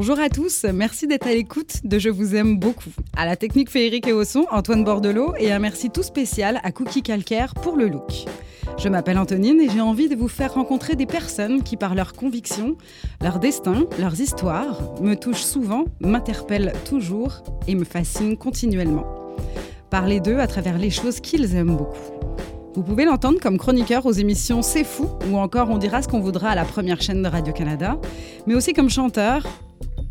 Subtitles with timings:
[0.00, 2.92] Bonjour à tous, merci d'être à l'écoute de Je vous aime beaucoup.
[3.16, 6.70] À la technique féerique et au son, Antoine Bordelot et un merci tout spécial à
[6.70, 8.12] Cookie Calcaire pour le look.
[8.78, 12.12] Je m'appelle Antonine et j'ai envie de vous faire rencontrer des personnes qui, par leurs
[12.12, 12.76] convictions,
[13.20, 19.34] leur destin, leurs histoires, me touchent souvent, m'interpellent toujours et me fascinent continuellement.
[19.90, 21.98] Parler d'eux à travers les choses qu'ils aiment beaucoup.
[22.76, 26.20] Vous pouvez l'entendre comme chroniqueur aux émissions C'est fou ou encore On dira ce qu'on
[26.20, 27.98] voudra à la première chaîne de Radio-Canada,
[28.46, 29.42] mais aussi comme chanteur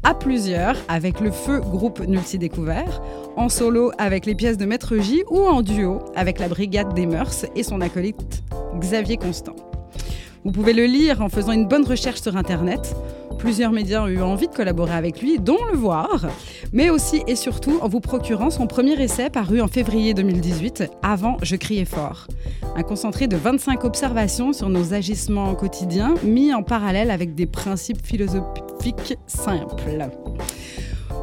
[0.03, 3.01] à plusieurs avec le Feu groupe Nulti Découvert,
[3.35, 7.05] en solo avec les pièces de Maître J ou en duo avec la Brigade des
[7.05, 8.43] Mœurs et son acolyte
[8.79, 9.55] Xavier Constant.
[10.45, 12.95] Vous pouvez le lire en faisant une bonne recherche sur Internet.
[13.37, 16.25] Plusieurs médias ont eu envie de collaborer avec lui, dont Le Voir,
[16.73, 21.37] mais aussi et surtout en vous procurant son premier essai paru en février 2018, Avant
[21.43, 22.27] Je criais fort.
[22.75, 28.05] Un concentré de 25 observations sur nos agissements quotidiens, mis en parallèle avec des principes
[28.05, 29.75] philosophiques simples.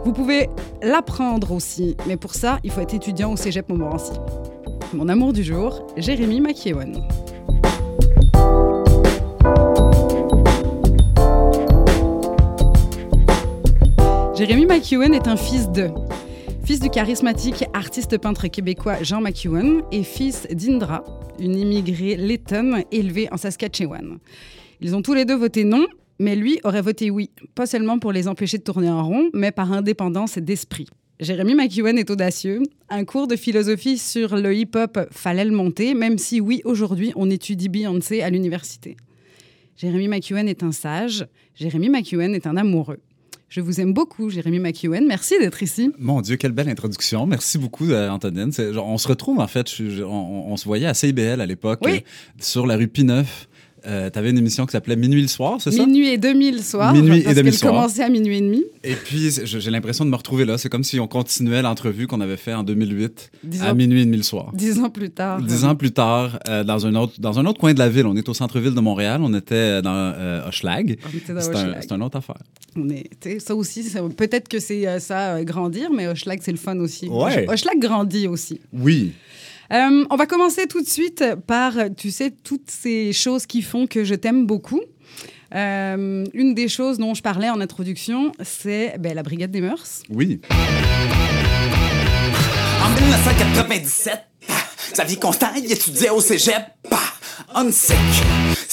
[0.05, 0.49] Vous pouvez
[0.83, 4.13] l'apprendre aussi, mais pour ça, il faut être étudiant au Cégep Montmorency.
[4.93, 7.03] Mon amour du jour, Jérémy McEwan.
[14.37, 15.91] Jérémy McEwen est un fils de
[16.65, 21.05] Fils du charismatique artiste peintre québécois Jean McEwen et fils d'Indra,
[21.39, 24.19] une immigrée lettonne élevée en Saskatchewan.
[24.81, 25.87] Ils ont tous les deux voté non,
[26.19, 29.53] mais lui aurait voté oui, pas seulement pour les empêcher de tourner en rond, mais
[29.53, 30.89] par indépendance d'esprit.
[31.21, 32.61] Jérémy McEwen est audacieux.
[32.89, 37.31] Un cours de philosophie sur le hip-hop fallait le monter, même si oui, aujourd'hui, on
[37.31, 38.97] étudie Beyoncé à l'université.
[39.77, 41.25] Jérémy McEwen est un sage.
[41.55, 42.99] Jérémy McEwen est un amoureux.
[43.55, 45.07] Je vous aime beaucoup, Jérémy McEwen.
[45.07, 45.93] Merci d'être ici.
[46.01, 47.25] Mon Dieu, quelle belle introduction.
[47.25, 48.53] Merci beaucoup, euh, Antonine.
[48.53, 51.79] Genre, on se retrouve, en fait, je, on, on, se voyait à CIBL à l'époque,
[51.85, 51.99] oui.
[51.99, 52.01] euh,
[52.41, 53.47] sur la rue Pineuf.
[53.87, 55.85] Euh, tu avais une émission qui s'appelait Minuit le soir, c'est ça?
[55.85, 56.93] Minuit et demi le soir.
[56.95, 57.73] Minuit parce et demi le qu'elle soir.
[57.75, 58.65] commençait à minuit et demi.
[58.83, 60.57] Et puis, j'ai l'impression de me retrouver là.
[60.59, 64.03] C'est comme si on continuait l'entrevue qu'on avait fait en 2008 Dix à ans- minuit
[64.03, 64.51] et demi le soir.
[64.55, 65.43] Dix ans plus tard.
[65.43, 68.07] Dix ans plus tard, euh, dans, un autre, dans un autre coin de la ville,
[68.07, 70.99] on est au centre-ville de Montréal, on était dans euh, Hochelag.
[71.23, 72.39] C'est un, une autre affaire.
[72.77, 73.09] On est,
[73.41, 73.85] ça aussi,
[74.17, 77.07] peut-être que c'est euh, ça, euh, grandir, mais Hochelag, c'est le fun aussi.
[77.09, 77.49] Ouais.
[77.49, 78.61] Hochelag grandit aussi.
[78.73, 79.13] Oui.
[79.73, 83.87] Euh, on va commencer tout de suite par, tu sais, toutes ces choses qui font
[83.87, 84.81] que je t'aime beaucoup.
[85.55, 90.03] Euh, une des choses dont je parlais en introduction, c'est ben, la Brigade des Mœurs.
[90.11, 90.41] Oui.
[92.83, 94.21] En 1997,
[94.93, 96.63] Xavier Constant, il étudiait au cégep.
[97.55, 97.97] On sick.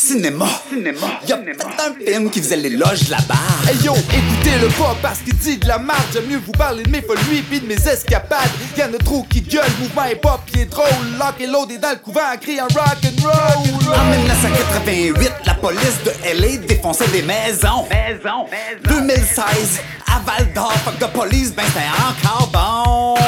[0.03, 0.47] Cinéma.
[0.67, 1.19] Cinéma.
[1.23, 3.61] Il y a peut-être un film qui faisait l'éloge de la barre.
[3.69, 6.01] Hey yo, écoutez-le pas parce qu'il dit de la marge.
[6.11, 8.49] J'aime mieux vous parler de mes folies pis de mes escapades.
[8.75, 10.87] Y'en a trop qui gueulent, mouvement hip hop qui est drôle.
[11.19, 13.95] Lock et load est dans le couvent, crie en rock and roll.
[13.95, 17.85] En 1988, la police de LA défonçait des maisons.
[17.91, 18.47] Maison,
[18.83, 23.21] 2016, à Val d'Or, fuck the police, ben c'est encore bon.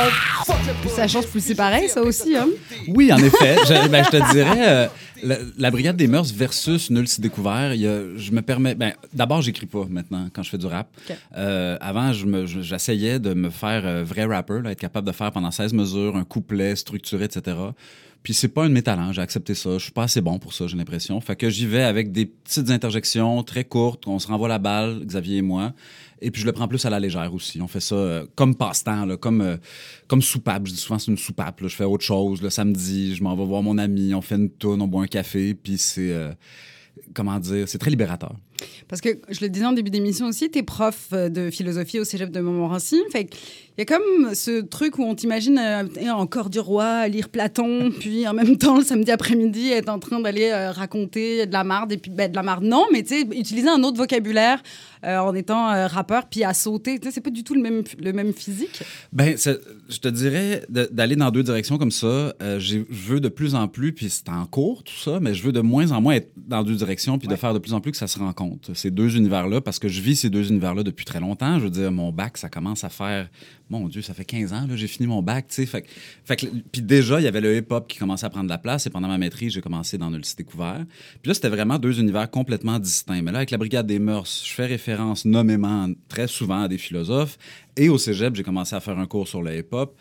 [0.95, 2.35] Ça change plus, c'est pareil, ça aussi.
[2.35, 2.47] Hein?
[2.87, 3.57] Oui, en effet.
[3.67, 4.87] je, ben, je te dirais, euh,
[5.23, 8.75] la, la Brigade des Mœurs versus Nul s'y découvert, il y a- je me permets.
[8.75, 10.87] Ben, D'abord, j'écris pas maintenant quand je fais du rap.
[11.37, 15.07] Euh, avant, je me- je- j'essayais de me faire euh, vrai rapper, là, être capable
[15.07, 17.55] de faire pendant 16 mesures un couplet structuré, etc.
[18.23, 19.73] Puis c'est pas un de talents, j'ai accepté ça.
[19.73, 21.19] Je suis pas assez bon pour ça, j'ai l'impression.
[21.19, 25.05] Fait que j'y vais avec des petites interjections très courtes, on se renvoie la balle,
[25.05, 25.73] Xavier et moi.
[26.21, 27.61] Et puis je le prends plus à la légère aussi.
[27.61, 29.57] On fait ça euh, comme passe-temps, là, comme, euh,
[30.07, 30.67] comme soupape.
[30.67, 31.59] Je dis souvent c'est une soupape.
[31.61, 32.41] Je fais autre chose.
[32.41, 35.07] Le samedi, je m'en vais voir mon ami, on fait une tourne, on boit un
[35.07, 35.53] café.
[35.53, 36.31] Puis c'est, euh,
[37.13, 38.33] comment dire, c'est très libérateur.
[38.87, 42.03] Parce que je le disais en début d'émission aussi, t'es prof euh, de philosophie au
[42.03, 43.01] cégep de Montmorency.
[43.11, 43.29] Fait
[43.75, 47.29] il y a comme ce truc où on t'imagine euh, en corps du roi, lire
[47.29, 51.53] Platon, puis en même temps, le samedi après-midi, être en train d'aller euh, raconter de
[51.53, 51.91] la marde.
[51.91, 54.61] Et puis, ben, de la marde, non, mais tu sais, utiliser un autre vocabulaire
[55.03, 56.99] euh, en étant rappeur, puis à sauter.
[56.99, 58.83] Tu sais, c'est pas du tout le même, le même physique.
[59.11, 62.33] Ben, je te dirais d'aller dans deux directions comme ça.
[62.41, 65.51] je veux de plus en plus, puis c'est en cours tout ça, mais je veux
[65.51, 67.91] de moins en moins être dans deux directions, puis de faire de plus en plus
[67.91, 68.52] que ça se rencontre.
[68.73, 71.59] Ces deux univers-là, parce que je vis ces deux univers-là depuis très longtemps.
[71.59, 73.29] Je veux dire, mon bac, ça commence à faire,
[73.69, 75.65] mon Dieu, ça fait 15 ans, là, j'ai fini mon bac, tu sais.
[75.65, 75.85] Fait,
[76.71, 79.07] puis déjà, il y avait le hip-hop qui commençait à prendre la place, et pendant
[79.07, 80.85] ma maîtrise, j'ai commencé dans le site découvert.
[81.21, 83.21] Puis là, c'était vraiment deux univers complètement distincts.
[83.21, 86.77] Mais là, avec la Brigade des Mœurs, je fais référence nommément très souvent à des
[86.77, 87.37] philosophes.
[87.77, 89.95] Et au cégep, j'ai commencé à faire un cours sur le hip-hop.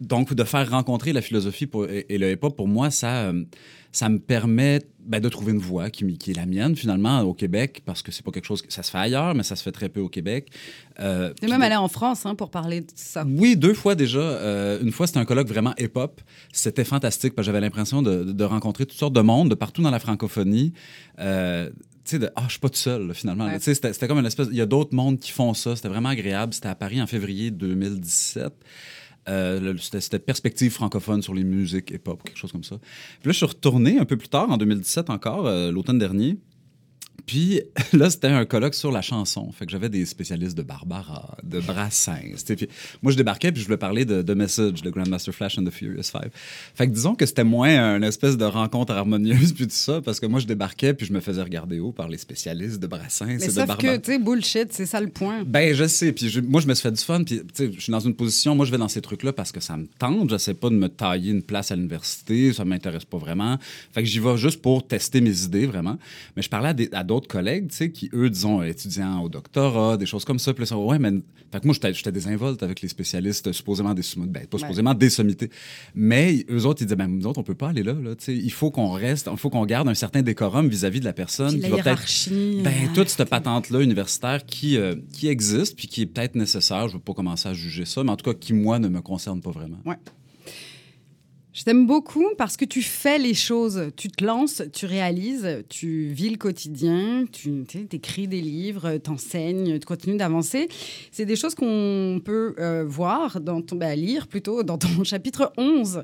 [0.00, 3.44] Donc, de faire rencontrer la philosophie pour- et, et le hip-hop, pour moi, ça, euh,
[3.96, 7.80] ça me permet ben, de trouver une voie qui, est la mienne, finalement, au Québec,
[7.86, 9.72] parce que c'est pas quelque chose que ça se fait ailleurs, mais ça se fait
[9.72, 10.50] très peu au Québec.
[11.00, 13.24] Euh, T'es même allé en France hein, pour parler de ça.
[13.26, 14.18] oui, deux fois déjà.
[14.18, 16.20] Euh, une fois, c'était un colloque vraiment hip-hop.
[16.52, 19.80] C'était fantastique parce que j'avais l'impression de, de rencontrer toutes sortes de monde de partout
[19.80, 20.74] dans la francophonie.
[21.18, 21.70] Euh,
[22.04, 23.48] sais, de, ah, je suis pas tout seul, là, finalement.
[23.54, 24.48] Tu sais, C'était c'était comme une espèce.
[24.50, 25.74] Il y a d'autres mondes qui font ça.
[25.74, 26.52] C'était vraiment agréable.
[26.52, 28.52] C'était à Paris en février 2017.
[29.28, 32.78] Euh, c'était perspective francophone sur les musiques hip-hop, quelque chose comme ça.
[32.78, 36.36] Puis là, je suis retourné un peu plus tard, en 2017 encore, euh, l'automne dernier.
[37.26, 37.60] Puis
[37.92, 39.50] là, c'était un colloque sur la chanson.
[39.52, 42.44] Fait que j'avais des spécialistes de Barbara, de Brassens.
[42.46, 42.68] Puis
[43.02, 45.70] moi, je débarquais puis je voulais parler de, de Message, de Grandmaster Flash and the
[45.70, 46.30] Furious Five.
[46.74, 50.20] Fait que disons que c'était moins une espèce de rencontre harmonieuse puis tout ça, parce
[50.20, 53.26] que moi, je débarquais puis je me faisais regarder haut par les spécialistes de Brassens
[53.26, 53.76] Mais et de sauf Barbara.
[53.78, 55.42] que, tu sais, bullshit, c'est ça le point.
[55.44, 56.12] Ben, je sais.
[56.12, 57.24] Puis je- moi, je me suis fait du fun.
[57.24, 58.54] Puis, tu sais, je suis dans une position.
[58.54, 60.30] Moi, je vais dans ces trucs-là parce que ça me tente.
[60.30, 62.52] J'essaie pas de me tailler une place à l'université.
[62.52, 63.58] Ça m'intéresse pas vraiment.
[63.92, 65.98] Fait que j'y vais juste pour tester mes idées, vraiment.
[66.36, 69.28] Mais je parlais à, des- à d'autres collègues, tu sais, qui, eux, disons, étudiants au
[69.28, 70.52] doctorat, des choses comme ça.
[70.52, 71.12] Puis là, sont, ouais, mais.
[71.52, 74.32] Fait que moi, j'étais j'étais désinvolte avec les spécialistes supposément des sommités.
[74.32, 75.50] Ben, pas supposément des sommités.
[75.94, 78.14] Mais eux autres, ils disaient, ben, nous autres, on peut pas aller là, là.
[78.16, 81.04] Tu sais, il faut qu'on reste, il faut qu'on garde un certain décorum vis-à-vis de
[81.04, 81.50] la personne.
[81.50, 82.60] Puis qui la va hiérarchie.
[82.62, 86.88] ben, euh, toute cette patente-là universitaire qui, euh, qui existe, puis qui est peut-être nécessaire,
[86.88, 88.88] je ne veux pas commencer à juger ça, mais en tout cas qui, moi, ne
[88.88, 89.78] me concerne pas vraiment.
[91.56, 96.08] Je t'aime beaucoup parce que tu fais les choses, tu te lances, tu réalises, tu
[96.08, 100.68] vis le quotidien, tu écris des livres, t'enseignes, tu continues d'avancer.
[101.10, 105.50] C'est des choses qu'on peut euh, voir, dans ton, bah, lire plutôt dans ton chapitre
[105.56, 106.02] 11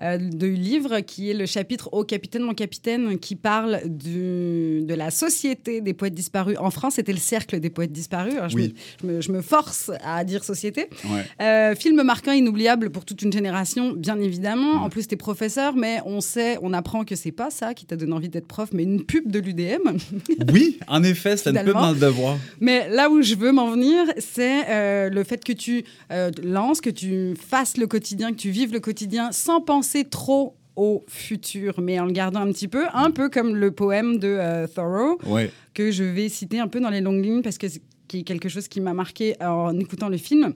[0.00, 4.94] euh, du livre qui est le chapitre Au capitaine, mon capitaine, qui parle du, de
[4.94, 6.56] la société des poètes disparus.
[6.58, 8.36] En France, c'était le cercle des poètes disparus.
[8.36, 8.74] Alors, je, Oui.
[9.02, 10.86] me, je me- je me force à dire société.
[11.10, 11.26] Ouais.
[11.42, 14.76] Euh, film marquant, inoubliable pour toute une génération, bien évidemment.
[14.86, 14.93] Mm.
[14.94, 18.12] Plus, t'es professeur, mais on sait, on apprend que c'est pas ça qui t'a donné
[18.12, 19.98] envie d'être prof, mais une pub de l'UDM.
[20.52, 21.80] Oui, en effet, pub Finalement.
[21.80, 22.38] dans le devoir.
[22.60, 25.82] mais là où je veux m'en venir, c'est euh, le fait que tu
[26.12, 30.54] euh, lances, que tu fasses le quotidien, que tu vives le quotidien sans penser trop
[30.76, 34.28] au futur, mais en le gardant un petit peu, un peu comme le poème de
[34.28, 35.50] euh, Thoreau Ouais.
[35.74, 37.82] que je vais citer un peu dans les longues lignes parce que c'est
[38.22, 40.54] quelque chose qui m'a marqué en écoutant le film.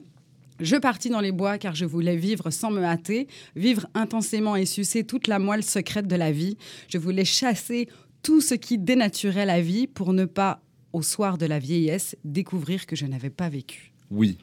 [0.59, 4.65] Je partis dans les bois car je voulais vivre sans me hâter, vivre intensément et
[4.65, 6.57] sucer toute la moelle secrète de la vie.
[6.89, 7.87] Je voulais chasser
[8.23, 10.61] tout ce qui dénaturait la vie pour ne pas,
[10.91, 13.93] au soir de la vieillesse, découvrir que je n'avais pas vécu.
[14.11, 14.37] Oui.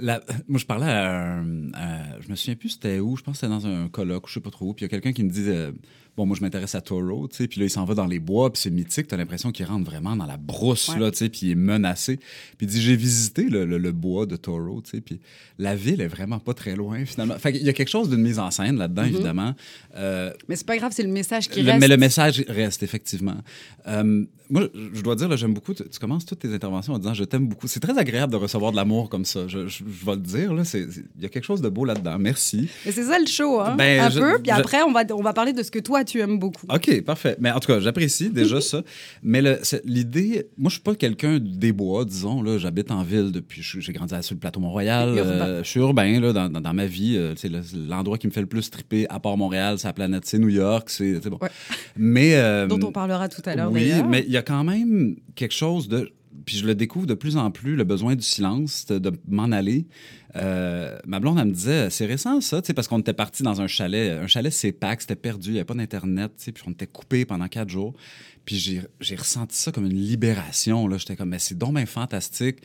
[0.00, 0.20] Moi,
[0.54, 3.16] je parlais à, Je me souviens plus c'était où.
[3.16, 4.74] Je pense que c'était dans un colloque, je sais pas trop où.
[4.74, 5.72] Puis il y a quelqu'un qui me euh,
[6.16, 7.48] Bon, moi, je m'intéresse à Toro, tu sais.
[7.48, 9.06] Puis là, il s'en va dans les bois, puis c'est mythique.
[9.08, 10.98] T'as l'impression qu'il rentre vraiment dans la brousse, Ouais.
[10.98, 11.28] là, tu sais.
[11.30, 12.16] Puis il est menacé.
[12.58, 15.00] Puis il dit J'ai visité le, le- le bois de Toro, tu sais.
[15.00, 15.20] Puis
[15.58, 17.38] la ville est vraiment pas très loin, finalement.
[17.38, 19.54] Fait qu'il y a quelque chose d'une mise en scène là-dedans, évidemment.
[19.96, 21.80] Euh, Mais c'est pas grave, c'est le message qui le- reste.
[21.80, 23.36] Mais le message reste, effectivement.
[23.86, 25.72] Euh, moi, je dois dire, là, j'aime beaucoup.
[25.72, 27.68] Tu, tu commences toutes tes interventions en disant je t'aime beaucoup.
[27.68, 29.48] C'est très agréable de recevoir de l'amour comme ça.
[29.48, 30.62] Je, je- je vais le dire, là.
[30.74, 32.18] Il y a quelque chose de beau là-dedans.
[32.18, 32.68] Merci.
[32.84, 33.76] Mais c'est ça le show, hein?
[33.78, 34.38] Ben, un je- peu.
[34.42, 36.66] Puis après, on va, on va parler de ce que toi, tu aimes beaucoup.
[36.72, 37.36] OK, parfait.
[37.40, 38.82] Mais en tout cas, j'apprécie déjà ça.
[39.22, 42.42] Mais c'est- l'idée, moi, je suis pas quelqu'un des bois, disons.
[42.42, 43.62] Là, j'habite en ville depuis.
[43.62, 45.08] J'ai grandi sur le plateau Mont-Royal.
[45.18, 47.16] Euh, je suis urbain là, dans, dans- dans ma vie.
[47.16, 49.92] Euh, sais, le- l'endroit qui me fait le plus triper, à part Montréal, c'est la
[49.92, 50.88] planète, c'est New York.
[50.90, 51.38] C'est c'est bon.
[51.40, 51.50] Ouais.
[51.96, 52.34] Mais.
[52.34, 55.54] euh, Dont on parlera tout à l'heure, oui, mais il y a quand même quelque
[55.54, 56.10] chose de.
[56.44, 59.86] Puis je le découvre de plus en plus, le besoin du silence, de, m'en aller.
[60.36, 63.66] Euh, ma blonde, elle me disait, c'est récent ça, parce qu'on était parti dans un
[63.66, 64.12] chalet.
[64.12, 67.48] Un chalet CEPAC, c'était perdu, il n'y avait pas d'Internet, puis on était coupé pendant
[67.48, 67.94] quatre jours.
[68.44, 70.88] Puis j'ai ressenti ça comme une libération.
[70.98, 72.56] J'étais comme, mais c'est donc bien fantastique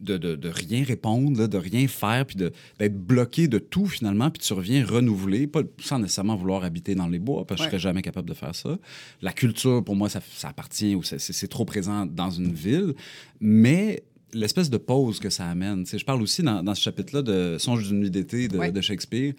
[0.00, 4.30] de, de, de rien répondre, là, de rien faire, puis d'être bloqué de tout finalement,
[4.30, 7.70] puis tu reviens renouvelé, pas, sans nécessairement vouloir habiter dans les bois, parce que Ouais.
[7.70, 8.78] je serais jamais capable de faire ça.
[9.20, 12.94] La culture, pour moi, ça, ça appartient ou c'est- trop présent dans une ville,
[13.40, 14.02] mais
[14.32, 15.84] l'espèce de pause que ça amène.
[15.84, 18.58] Tu sais, je parle aussi dans, dans ce chapitre-là de Songe d'une nuit d'été de,
[18.58, 18.72] Ouais.
[18.72, 19.34] de Shakespeare.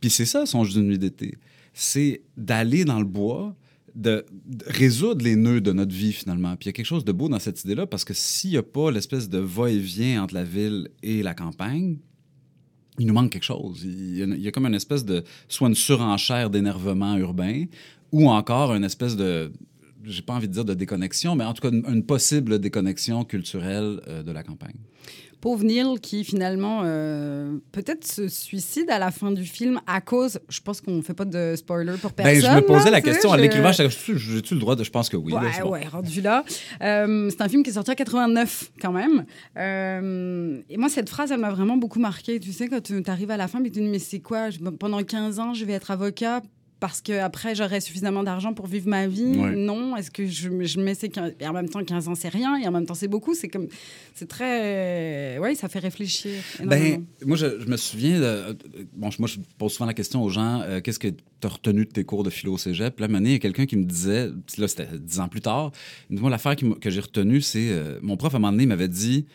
[0.00, 1.36] Puis c'est ça, Songe d'une nuit d'été.
[1.74, 3.54] C'est d'aller dans le bois,
[3.94, 4.24] de,
[4.66, 6.56] résoudre les nœuds de notre vie, finalement.
[6.56, 8.56] Puis il y a quelque chose de beau dans cette idée-là, parce que s'il n'y
[8.56, 11.98] a pas l'espèce de va-et-vient entre la ville et la campagne,
[12.98, 13.82] il nous manque quelque chose.
[13.84, 15.24] Il y a, comme une espèce de...
[15.48, 17.64] soit une surenchère d'énervement urbain,
[18.12, 19.52] ou encore une espèce de...
[20.04, 23.24] j'ai pas envie de dire de déconnexion, mais en tout cas une, une possible déconnexion
[23.24, 24.76] culturelle euh, de la campagne.
[25.40, 30.38] Pauvre Neil qui finalement euh, peut-être se suicide à la fin du film à cause,
[30.48, 32.34] je pense qu'on fait pas de spoiler pour personne.
[32.34, 34.84] Ben, je me posais la question à comme, j'ai-tu le droit de...
[34.84, 35.32] Je pense que oui.
[35.32, 35.70] Ouais, bon.
[35.70, 36.44] ouais, rendu là.
[36.82, 39.24] Euh, c'est un film qui est sorti en 89 quand même.
[39.56, 42.38] Euh, et moi, cette phrase, elle m'a vraiment beaucoup marqué.
[42.40, 44.48] Tu sais, quand tu arrives à la fin, puis tu te dis, mais c'est quoi?
[44.78, 46.42] Pendant 15 ans, je vais être avocat
[46.80, 49.54] parce que après j'aurai suffisamment d'argent pour vivre ma vie Ouais.
[49.54, 49.96] Non.
[49.96, 51.34] Est-ce que je, je mets ces 15...
[51.38, 52.56] Et en même temps, 15 ans, c'est rien.
[52.56, 53.34] Et en même temps, c'est beaucoup.
[53.34, 53.68] C'est comme...
[54.14, 55.38] C'est très...
[55.38, 56.32] Oui, ça fait réfléchir.
[56.64, 58.18] Ben, moi, je, je me souviens.
[58.20, 58.56] De,
[58.94, 61.84] bon, moi, je pose souvent la question aux gens euh, qu'est-ce que tu as retenu
[61.84, 62.98] de tes cours de philo au cégep?
[62.98, 65.20] Là, à un moment donné, il y a quelqu'un qui me disait, là, c'était dix
[65.20, 65.72] ans plus tard,
[66.10, 67.68] moi, l'affaire que j'ai retenue, c'est.
[67.70, 69.26] euh, mon prof, à un moment donné, m'avait dit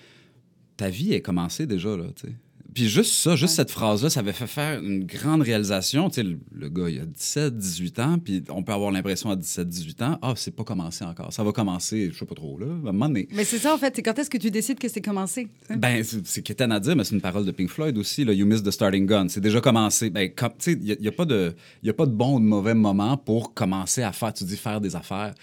[0.77, 2.33] ta vie est commencée déjà, là, tu sais.
[2.75, 3.55] Puis juste ça, juste Ouais.
[3.55, 6.09] cette phrase-là, ça avait fait faire une grande réalisation.
[6.09, 9.31] Tu sais, le, le gars, il a 17, 18 ans, puis on peut avoir l'impression
[9.31, 11.33] à 17, 18 ans, ah, c'est pas commencé encore.
[11.33, 13.27] Ça va commencer, je sais pas trop, là, à un moment donné.
[13.31, 13.93] Mais c'est ça, en fait.
[13.95, 17.03] C'est quand est-ce que tu décides que c'est commencé Ben, c'est quétaine à dire, mais
[17.05, 18.25] c'est une parole de Pink Floyd aussi.
[18.25, 19.27] Là, you missed the starting gun.
[19.29, 20.09] C'est déjà commencé.
[20.09, 22.11] Ben, comme- tu sais, il n'y a, y a pas de y a pas de
[22.11, 25.33] bon ou de mauvais moment pour commencer à faire, tu dis faire des affaires.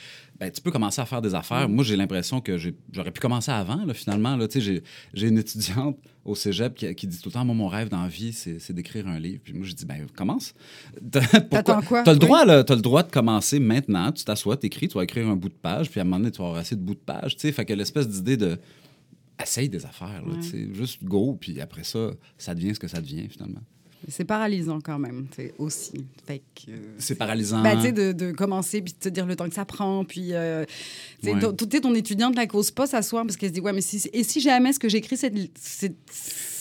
[0.40, 1.68] Ben, tu peux commencer à faire des affaires.
[1.68, 2.56] Moi, j'ai l'impression que
[2.92, 4.34] j'aurais pu commencer avant, là, finalement.
[4.36, 4.82] Là, j'ai-
[5.14, 8.02] j'ai une étudiante au cégep qui, qui dit tout le temps, moi, mon rêve dans
[8.02, 9.40] la vie, c'est c'est d'écrire un livre.
[9.44, 10.54] Puis moi, je dis, ben, commence.
[11.50, 12.02] T'attends quoi?
[12.02, 12.24] T'as le Oui.
[12.26, 14.10] droit, là, t'as le droit de commencer maintenant.
[14.12, 16.30] Tu t'assois, t'écris, tu vas écrire un bout de page, puis à un moment donné,
[16.32, 17.36] tu vas avoir assez de bouts de page.
[17.36, 18.58] Tu sais, fait que l'espèce d'idée de
[19.42, 20.68] essaye des affaires, là, Ouais.
[20.72, 23.60] juste go, puis après ça, ça devient ce que ça devient finalement.
[24.08, 26.04] C'est paralysant quand même, c'est aussi.
[26.68, 27.62] Euh, C'est paralysant.
[27.80, 30.32] Sais, de, de commencer, puis de te dire le temps que ça prend, puis...
[30.34, 30.64] Euh,
[31.34, 31.40] Ouais.
[31.40, 34.24] ton- ton étudiante la cause pas s'asseoir parce qu'elle se dit, ouais, mais si, et
[34.24, 35.32] si jamais ce que j'écris, c'est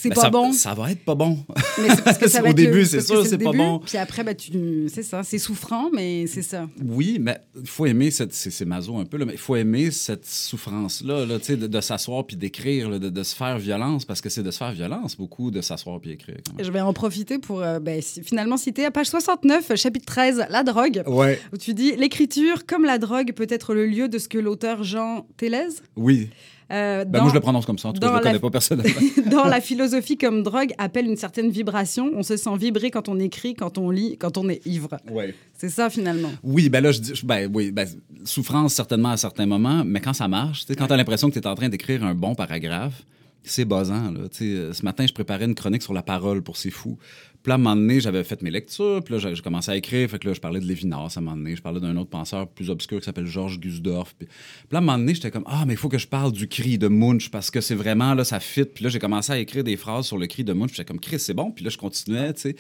[0.04, 1.38] c'est- Ben, pas ça, bon, Ça va être pas bon.
[1.80, 3.80] mais c'est parce que ça va Au être début, le- c'est sûr, c'est pas bon.
[3.80, 6.68] Puis après, ben, tu, c'est ça, c'est souffrant, mais c'est ça.
[6.84, 8.34] Oui, mais il faut aimer cette.
[8.34, 12.26] C'est maso un peu, là, mais il faut aimer cette souffrance-là, là, de, de s'asseoir
[12.26, 15.52] puis d'écrire, de, de se faire violence, parce que c'est de se faire violence beaucoup
[15.52, 16.38] de s'asseoir puis écrire.
[16.60, 20.64] Je vais en profiter pour euh, ben, finalement citer à page 69, chapitre 13, la
[20.64, 21.40] drogue, Ouais.
[21.54, 24.84] où tu dis L'écriture, comme la drogue, peut être le lieu de ce que l'auteur
[24.84, 25.82] Jean Télèze.
[25.96, 26.30] Oui.
[26.72, 27.90] Euh, dans- moi, je le prononce comme ça.
[27.90, 29.02] En tout cas, je le la- connais pas personnellement.
[29.32, 32.12] dans la philosophie comme drogue appelle une certaine vibration.
[32.16, 34.90] On se sent vibrer quand on écrit, quand on lit, quand on est ivre.
[35.12, 35.36] ouais.
[35.58, 36.32] C'est ça finalement.
[36.44, 37.88] Oui, ben là, je dis, ben oui, ben,
[38.24, 41.40] souffrance certainement à certains moments, mais quand ça marche, quand tu as l'impression que tu
[41.40, 43.04] es en train d'écrire un bon paragraphe,
[43.44, 44.12] c'est buzzant.
[44.12, 44.22] Là.
[44.42, 46.98] Euh, ce matin, je préparais une chronique sur la parole pour C'est fou.
[47.44, 49.76] Puis là, à un moment donné, j'avais fait mes lectures, puis là, j'ai commencé à
[49.76, 50.08] écrire.
[50.08, 51.56] Fait que là, je parlais de Lévinas à un moment donné.
[51.56, 54.14] Je parlais d'un autre penseur plus obscur qui s'appelle Georges Gusdorf.
[54.14, 54.28] Puis,
[54.70, 56.48] là, à un moment donné, j'étais comme, ah, mais il faut que je parle du
[56.48, 58.66] cri de Munch parce que c'est vraiment, là, ça fit.
[58.66, 60.70] Puis là, j'ai commencé à écrire des phrases sur le cri de Munch.
[60.70, 61.50] J'étais comme, Chris, c'est bon.
[61.50, 62.56] Puis là, je continuais, tu sais.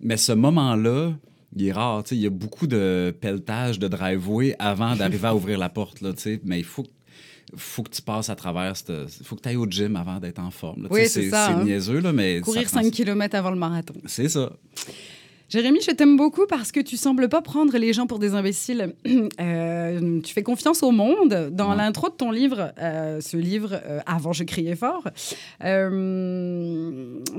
[0.00, 1.12] Mais ce moment-là,
[1.56, 2.16] il est rare, tu sais.
[2.16, 6.12] Il y a beaucoup de pelletage de driveway avant d'arriver à ouvrir la porte, là.
[6.44, 6.86] Mais il faut
[7.56, 10.38] faut que tu passes à travers Il faut que tu ailles au gym avant d'être
[10.38, 10.82] en forme.
[10.84, 10.88] là.
[10.90, 11.64] Oui, sais, c'est ça, C'est hein.
[11.64, 12.40] niaiseux, là, mais.
[12.40, 13.94] Courir ça prend- 5 km avant le marathon.
[14.06, 14.50] C'est ça.
[15.50, 18.94] Jérémy, je t'aime beaucoup parce que tu sembles pas prendre les gens pour des imbéciles.
[19.40, 21.50] Euh, tu fais confiance au monde.
[21.52, 21.76] Dans Ouais.
[21.76, 25.04] l'intro de ton livre, euh, ce livre, euh, Avant je criais fort,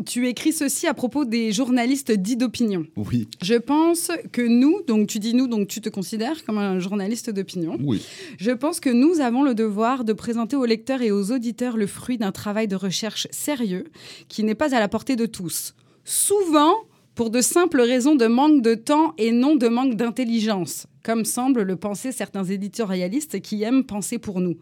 [0.06, 2.86] tu écris ceci à propos des journalistes dits d'opinion.
[2.98, 3.28] Oui.
[3.42, 7.30] Je pense que nous, donc tu dis nous, donc tu te considères comme un journaliste
[7.30, 7.78] d'opinion.
[7.84, 8.02] Oui.
[8.38, 11.88] Je pense que nous avons le devoir de présenter aux lecteurs et aux auditeurs le
[11.88, 13.86] fruit d'un travail de recherche sérieux
[14.28, 15.76] qui n'est pas à la portée de tous.
[16.04, 16.74] Souvent
[17.16, 21.64] pour de simples raisons de manque de temps et non de manque d'intelligence, comme semblent
[21.64, 24.56] le penser certains éditorialistes qui aiment penser pour nous.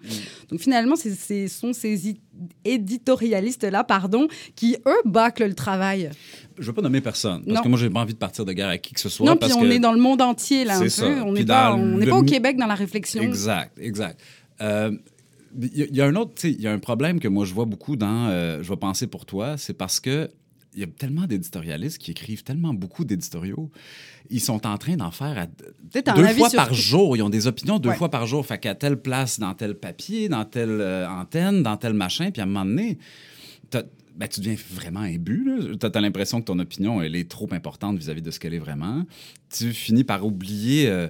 [0.49, 2.15] Donc finalement, ce sont ces
[2.65, 6.09] éditorialistes-là, pardon, qui, eux, bâclent le travail.
[6.57, 7.61] Je veux pas nommer personne, parce Non.
[7.63, 9.25] que moi, j'ai pas envie de partir de guerre avec qui que ce soit.
[9.25, 9.73] non, parce puis on que...
[9.73, 10.89] est dans le monde entier, là, un peu.
[10.89, 11.05] Ça.
[11.25, 13.21] On n'est pas, le pas au Québec dans la réflexion.
[13.21, 14.19] Exact, exact.
[14.61, 14.91] Euh,
[15.61, 17.53] Il y, a- un autre, tu sais, il y a un problème que moi je
[17.55, 20.29] vois beaucoup dans euh, Je vais penser pour toi, c'est parce que
[20.73, 23.71] il y a tellement d'éditorialistes qui écrivent tellement beaucoup d'éditoriaux.
[24.29, 26.75] Ils sont en train d'en faire à deux fois par tout.
[26.75, 27.17] jour.
[27.17, 27.95] Ils ont des opinions deux Ouais.
[27.95, 28.45] fois par jour.
[28.45, 32.41] Fait qu'à telle place, dans tel papier, dans telle euh, antenne, dans tel machin, puis
[32.41, 32.97] à un moment donné,
[33.71, 35.45] ben, tu deviens vraiment imbu.
[35.79, 38.59] Tu as, l'impression que ton opinion elle est trop importante vis-à-vis de ce qu'elle est
[38.59, 39.05] vraiment.
[39.49, 41.07] Tu finis par oublier euh,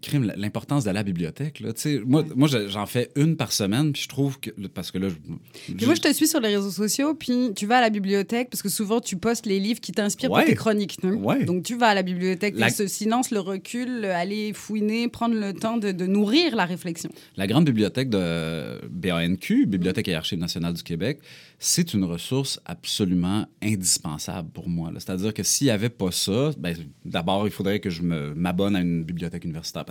[0.00, 1.60] crime, l'importance de la bibliothèque.
[1.60, 1.70] Là.
[2.04, 4.50] Moi, moi je- j'en fais une par semaine, puis je trouve que...
[4.68, 5.08] Parce que là...
[5.08, 8.50] je- moi, je te suis sur les réseaux sociaux, puis tu vas à la bibliothèque,
[8.50, 10.42] parce que souvent, tu postes les livres qui t'inspirent Ouais.
[10.42, 10.98] pour tes chroniques.
[11.02, 11.44] Ouais.
[11.44, 15.34] Donc, tu vas à la bibliothèque, La- ce silence, le recul, le- aller fouiner, prendre
[15.34, 17.10] le temps de, de nourrir la réflexion.
[17.36, 21.20] La grande bibliothèque de BANQ, Bibliothèque et Archives nationales du Québec,
[21.58, 24.90] c'est une ressource absolument indispensable pour moi.
[24.98, 28.80] C'est-à-dire que s'il n'y avait pas ça, ben, d'abord, il faudrait que je m'abonne à
[28.80, 29.84] une bibliothèque universitaire.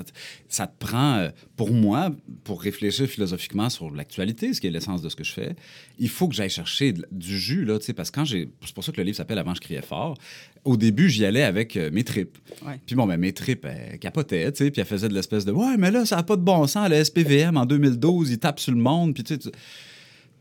[0.50, 2.12] Ça te prend, euh, pour moi,
[2.44, 5.56] pour réfléchir philosophiquement sur l'actualité, ce qui est l'essence de ce que je fais,
[6.00, 8.50] il faut que j'aille chercher du jus, là, tu sais, parce que quand j'ai...
[8.66, 10.18] C'est pour ça que le livre s'appelle «Avant, je criais fort».
[10.66, 12.38] Au début, j'y allais avec euh, mes tripes.
[12.86, 15.52] Puis bon, ben, mes tripes, elles capotaient, tu sais, puis elles faisaient de l'espèce de
[15.54, 18.60] «Ouais, mais là, ça n'a pas de bon sens, le SPVM, en 2012, il tape
[18.60, 19.52] sur le monde, puis tu sais...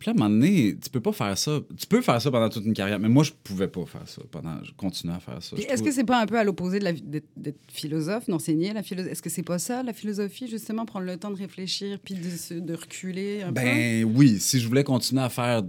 [0.04, 1.61] tu- Puis là, à un moment donné, tu peux pas faire ça.
[1.78, 4.23] Tu peux faire ça pendant toute une carrière, mais moi, je pouvais pas faire ça
[4.30, 4.62] pendant.
[4.62, 5.56] Je continuais à faire ça.
[5.56, 9.12] Est-ce trouvais- que c'est pas un peu à l'opposé de d'être philosophe, d'enseigner la philosophie
[9.12, 12.75] Est-ce que c'est pas ça, la philosophie, justement, prendre le temps de réfléchir puis de,
[12.75, 13.54] reculer un peu?
[13.54, 15.62] Ben oui, si je voulais continuer à faire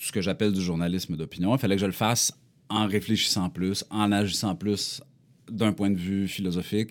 [0.00, 2.32] ce que j'appelle du journalisme d'opinion, il fallait que je le fasse
[2.68, 5.00] en réfléchissant plus, en agissant plus
[5.50, 6.90] d'un point de vue philosophique,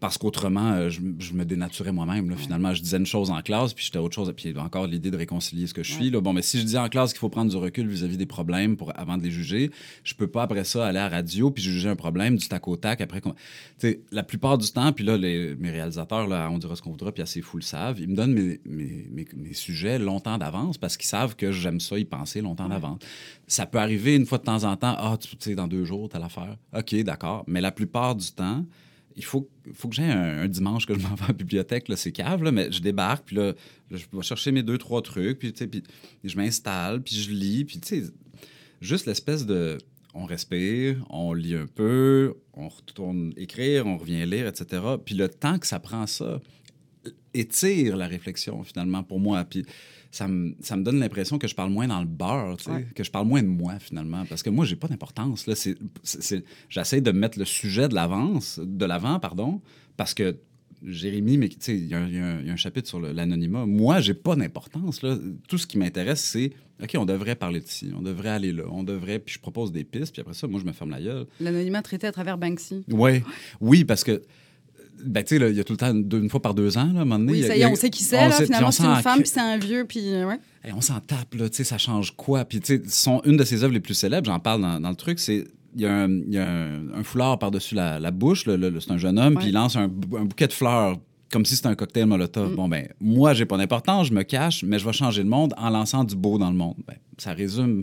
[0.00, 2.28] parce qu'autrement, euh, je, je me dénaturais moi-même.
[2.30, 2.36] là.
[2.36, 4.32] Finalement, je disais une chose en classe, puis j'étais autre chose.
[4.36, 6.10] Puis encore l'idée de réconcilier ce que je suis.
[6.10, 6.20] Là.
[6.20, 8.76] Bon, mais si je dis en classe qu'il faut prendre du recul vis-à-vis des problèmes
[8.76, 9.70] pour, avant de les juger,
[10.02, 12.68] je peux pas après ça aller à la radio puis juger un problème du tac
[12.68, 13.00] au tac.
[13.00, 13.38] Après, qu'on- tu
[13.78, 16.90] sais, la plupart du temps, puis là, les, mes réalisateurs, là, on dira ce qu'on
[16.90, 20.36] voudra, puis assez fou le savent, ils me donnent mes, mes, mes- mes sujets longtemps
[20.36, 22.98] d'avance parce qu'ils savent que j'aime ça y penser longtemps d'avance.
[23.46, 25.84] Ça peut arriver une fois de temps en temps, ah, tu tu sais, dans deux
[25.84, 26.56] jours, t'as l'affaire.
[26.76, 27.44] OK, d'accord.
[27.46, 28.64] Mais la plupart du temps,
[29.16, 32.12] il faut, faut que j'ai un, dimanche que je m'en vais à la bibliothèque, c'est
[32.12, 33.54] cave, là, mais je débarque, puis là,
[33.90, 35.82] je vais chercher mes deux, trois trucs, puis, puis
[36.24, 38.12] je m'installe, puis je lis, puis tu sais,
[38.80, 39.78] juste l'espèce de...
[40.16, 44.80] On respire, on lit un peu, on retourne écrire, on revient lire, etc.
[45.04, 46.40] Puis le temps que ça prend ça
[47.32, 49.44] étire la réflexion, finalement, pour moi.
[49.44, 49.64] Puis
[50.10, 52.70] ça me, ça me donne l'impression que je parle moins dans le beurre, tu sais,
[52.70, 52.86] Ouais.
[52.94, 54.24] que je parle moins de moi, finalement.
[54.28, 55.46] Parce que moi, j'ai pas d'importance.
[55.46, 55.54] là.
[55.54, 59.60] C'est- c'est- c'est- J'essaie de mettre le sujet de l'avance, de l'avant, pardon,
[59.96, 60.36] parce que
[60.86, 63.00] Jérémy, mais tu sais, il y, a un- il y y a un chapitre sur
[63.00, 63.64] le- l'anonymat.
[63.64, 65.00] Moi, j'ai pas d'importance.
[65.02, 65.16] là.
[65.48, 68.64] Tout ce qui m'intéresse, c'est OK, on devrait parler de ci, on devrait aller là,
[68.70, 69.18] on devrait.
[69.18, 71.26] Puis je propose des pistes, puis après ça, moi, je me ferme la gueule.
[71.40, 72.84] L'anonymat traité à travers Banksy.
[72.90, 73.22] Ouais.
[73.60, 74.22] Oui, parce que.
[75.04, 76.76] Ben, tu sais, là, il y a tout le temps, deux- une fois par deux
[76.78, 77.32] ans, là, à un moment donné.
[77.32, 79.58] Oui, ça y est, on sait qui c'est, Finalement, c'est une femme, puis c'est un
[79.58, 80.38] vieux, puis euh, ouais.
[80.62, 82.44] Hey, on s'en tape, là, tu sais, ça change quoi?
[82.44, 84.96] Puis, tu sais, une de ses œuvres les plus célèbres, j'en parle dans, dans le
[84.96, 85.44] truc, c'est.
[85.76, 88.96] Il y a un, y a un- un foulard par-dessus la, la bouche, c'est un
[88.96, 90.98] jeune homme, puis il lance un bouquet de fleurs
[91.32, 92.52] comme si c'était un cocktail Molotov.
[92.52, 92.54] Mm.
[92.54, 95.52] Bon, ben, moi, j'ai pas d'importance, je me cache, mais je vais changer le monde
[95.56, 96.76] en lançant du beau dans le monde.
[96.86, 97.82] Ben, ça résume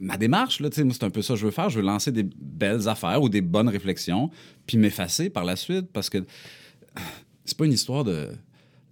[0.00, 1.70] ma démarche, là, moi, c'est un peu ça que je veux faire.
[1.70, 4.30] Je veux lancer des belles affaires ou des bonnes réflexions,
[4.66, 6.18] puis m'effacer par la suite, parce que
[7.44, 8.30] c'est pas une histoire de.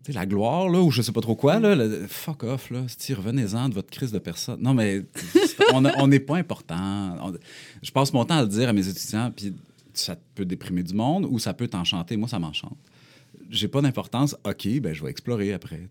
[0.09, 2.85] La gloire, là, ou je sais pas trop quoi, là, le- fuck off, là.
[3.11, 4.61] Revenez-en de votre crise de personne.
[4.61, 5.03] Non, mais
[5.73, 7.17] on n'est pas important.
[7.23, 7.33] On-
[7.81, 9.55] je passe mon temps à le dire à mes étudiants, puis
[9.95, 12.17] ça peut déprimer du monde ou ça peut t'enchanter.
[12.17, 12.77] Moi, ça m'enchante.
[13.51, 14.35] J'ai pas d'importance.
[14.45, 15.87] OK, ben je vais explorer après.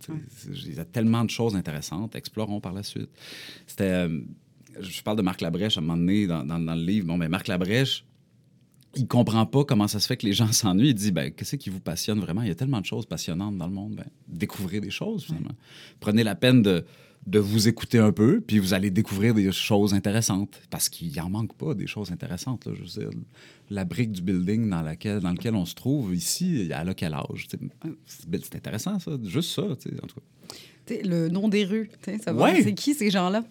[0.67, 2.13] Il y a tellement de choses intéressantes.
[2.15, 3.09] Explorons par la suite.
[3.67, 3.83] C'était.
[4.07, 4.19] euh,
[4.79, 7.07] je parle de Marc Labrèche à un moment donné dans, dans- dans le livre.
[7.07, 8.05] Bon, ben Marc Labrèche,
[8.95, 10.89] il comprend pas comment ça se fait que les gens s'ennuient.
[10.89, 12.41] Il dit, ben, qu'est-ce qui vous passionne vraiment?
[12.41, 13.95] Il y a tellement de choses passionnantes dans le monde.
[13.95, 15.51] Ben, découvrez des choses, finalement.
[15.99, 16.85] Prenez la peine de,
[17.27, 20.59] de vous écouter un peu, puis vous allez découvrir des choses intéressantes.
[20.69, 22.65] Parce qu'il en manque pas des choses intéressantes.
[22.65, 22.71] Là.
[22.75, 23.19] Je veux dire,
[23.69, 27.47] la brique du building dans, laquelle, dans lequel on se trouve ici, a quel âge?
[28.05, 29.11] C'est intéressant, ça.
[29.23, 30.95] Juste ça, en tout cas.
[31.03, 31.91] Le nom des rues,
[32.23, 32.45] ça va.
[32.45, 32.63] Ouais.
[32.63, 33.43] C'est qui ces gens-là?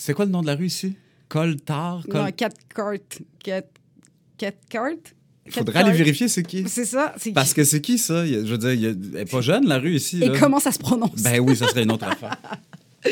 [0.00, 0.96] C'est quoi le nom de la rue ici?
[1.28, 2.04] Coltard?
[2.10, 2.22] Col...
[2.22, 2.94] Non, Cathcart.
[3.44, 3.66] Cat...
[4.38, 4.96] Cathcart?
[5.44, 6.66] Il faudrait aller vérifier c'est qui.
[6.68, 7.56] C'est ça, c'est Parce qui?
[7.56, 8.26] que c'est qui ça?
[8.26, 10.22] Je veux dire, elle n'est pas jeune, la rue ici.
[10.22, 10.38] Et là.
[10.38, 11.22] comment ça se prononce?
[11.22, 12.38] Ben oui, ça serait une autre affaire.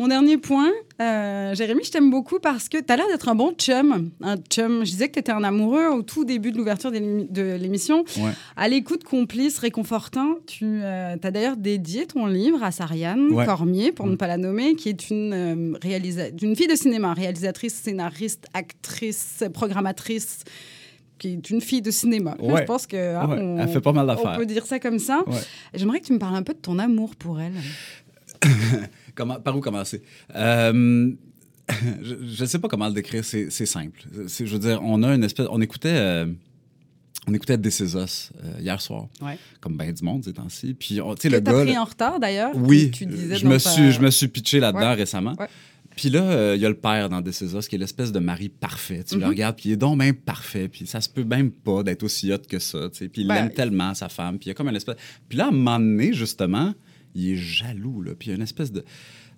[0.00, 0.70] Mon dernier point,
[1.02, 4.10] euh, Jérémy, je t'aime beaucoup parce que tu as l'air d'être un bon chum.
[4.22, 4.78] Un chum.
[4.82, 7.42] Je disais que tu étais un amoureux au tout début de l'ouverture de l'émi- de
[7.60, 8.02] l'émission.
[8.16, 8.30] Ouais.
[8.56, 13.44] À l'écoute complice, réconfortant, tu as d'ailleurs dédié ton livre à Sariane Ouais.
[13.44, 14.16] Cormier, pour ne Ouais.
[14.16, 19.44] pas la nommer, qui est une, euh, réalisa- d'une fille de cinéma, réalisatrice, scénariste, actrice,
[19.52, 20.44] programmatrice,
[21.18, 22.38] qui est une fille de cinéma.
[22.40, 22.60] Ouais.
[22.62, 24.38] Je pense que hein, Ouais, on, Elle fait pas mal on d'affaires.
[24.38, 25.22] peut dire ça comme ça.
[25.26, 25.36] Ouais.
[25.74, 27.52] J'aimerais que tu me parles un peu de ton amour pour elle.
[29.14, 30.02] Comment, par où commencer?
[30.34, 31.10] Euh,
[32.02, 34.02] je ne sais pas comment le décrire, c'est c'est simple.
[34.28, 35.46] C'est- Je veux dire, on a une espèce.
[35.50, 35.88] On écoutait.
[35.94, 36.26] euh,
[37.28, 39.38] on écoutait This Is Us euh, hier soir, Ouais.
[39.60, 40.74] comme ben du monde ces temps-ci.
[40.74, 41.64] Puis, on- tu sais, Que le t'as gars.
[41.64, 42.52] pris en retard d'ailleurs.
[42.56, 44.94] Oui, tu disais je me, suis, je me suis pitché là-dedans Ouais.
[44.94, 45.34] récemment.
[45.38, 45.46] Ouais.
[45.94, 48.10] Puis là, euh, il y a le père dans This Is Us, qui est l'espèce
[48.10, 49.04] de mari parfait.
[49.04, 49.28] Tu le Mhm.
[49.28, 50.66] regardes, puis il est donc même parfait.
[50.68, 52.88] Puis ça se peut même pas d'être aussi hot que ça.
[52.90, 53.08] tu sais.
[53.08, 54.38] Puis il Ben, aime tellement sa femme.
[54.38, 54.96] Puis il y a comme une espèce...
[55.28, 56.72] Puis là, à un moment donné, justement,
[57.14, 58.02] il est jaloux.
[58.02, 58.12] Là.
[58.18, 58.84] Puis il y a une espèce de...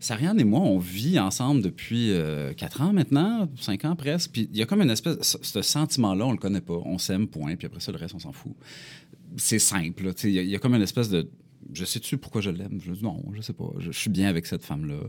[0.01, 4.33] Sariane et moi, on vit ensemble depuis euh, quatre ans maintenant, cinq ans presque.
[4.33, 5.39] Puis il y a comme une espèce...
[5.43, 6.81] Ce, sentiment-là, on le connaît pas.
[6.85, 7.55] On s'aime, point.
[7.57, 8.53] Puis après ça, le reste, on s'en fout.
[9.37, 10.13] C'est simple.
[10.25, 11.29] il y a comme une espèce de...
[11.73, 12.81] Je sais-tu pourquoi je l'aime?
[12.83, 13.71] Je dis non, je sais pas.
[13.79, 15.01] Je, suis bien avec cette femme-là.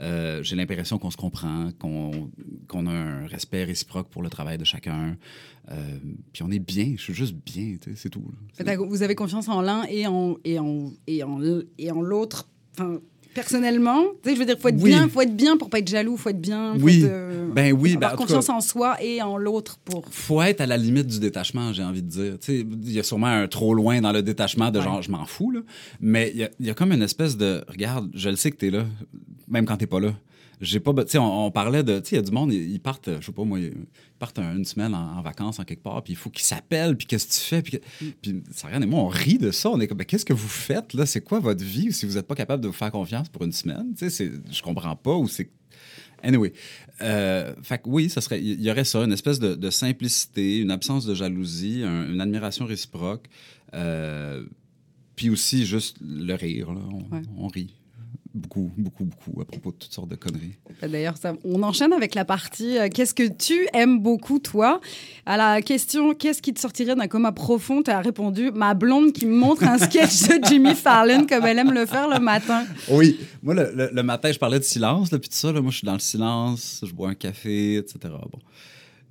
[0.00, 2.30] Euh, J'ai l'impression qu'on se comprend, qu'on
[2.66, 5.16] qu'on a un respect réciproque pour le travail de chacun.
[5.70, 5.98] Euh,
[6.32, 6.94] puis on est bien.
[6.96, 8.24] Je suis juste bien, c'est tout.
[8.88, 11.40] Vous avez confiance en l'un et en, et en, et en,
[11.78, 12.48] et en l'autre.
[13.34, 14.02] Personnellement.
[14.22, 14.90] Tu sais, je veux dire, faut être Oui.
[14.90, 16.74] bien, faut être bien pour pas être jaloux, faut être bien.
[16.74, 17.02] Faut Oui.
[17.04, 20.04] être, euh, Ben oui, ben, avoir en confiance cas- en soi et en l'autre pour.
[20.10, 22.38] faut être à la limite du détachement, j'ai envie de dire.
[22.40, 25.10] Tu sais, il y a sûrement un trop loin dans le détachement de genre, je
[25.10, 25.60] m'en fous, là.
[26.00, 28.70] Mais il y y a comme une espèce de, regarde, je le sais que t'es
[28.70, 28.84] là,
[29.48, 30.12] même quand t'es pas là.
[30.60, 32.52] J'ai pas, tu sais, on, on parlait de, tu sais, il y a du monde,
[32.52, 33.72] ils ils partent, je sais pas moi, ils
[34.18, 36.96] partent un- une semaine en, en vacances en quelque part, puis il faut qu'ils s'appellent,
[36.96, 39.70] puis qu'est-ce que tu fais, puis, que- puis Sariane et moi, on rit de ça,
[39.70, 42.16] on est comme, Ben, qu'est-ce que vous faites là, c'est quoi votre vie si vous
[42.18, 45.14] êtes pas capable de vous faire confiance pour une semaine, tu sais, je comprends pas
[45.14, 45.48] ou c'est
[46.24, 46.52] Anyway,
[47.02, 50.58] euh, fait que oui, ça serait, il y aurait ça, une espèce de, de simplicité,
[50.58, 53.26] une absence de jalousie, un- une admiration réciproque,
[53.74, 54.44] euh,
[55.14, 56.72] puis aussi juste le rire.
[56.72, 56.80] là.
[56.90, 57.22] On, Ouais.
[57.36, 57.72] on rit
[58.38, 60.54] beaucoup, beaucoup, beaucoup à propos de toutes sortes de conneries.
[60.82, 64.80] D'ailleurs, ça- on enchaîne avec la partie euh, Qu'est-ce que tu aimes beaucoup, toi?
[65.26, 67.82] À la question Qu'est-ce qui te sortirait d'un coma profond?
[67.82, 71.58] Tu as répondu Ma blonde qui me montre un sketch de Jimmy Fallon comme elle
[71.58, 72.64] aime le faire le matin.
[72.90, 75.52] Oui, moi, le, le- le matin, je parlais de silence, là, puis tout ça.
[75.52, 77.98] Là, moi, je suis dans le silence, je bois un café, etc.
[78.04, 78.38] Bon.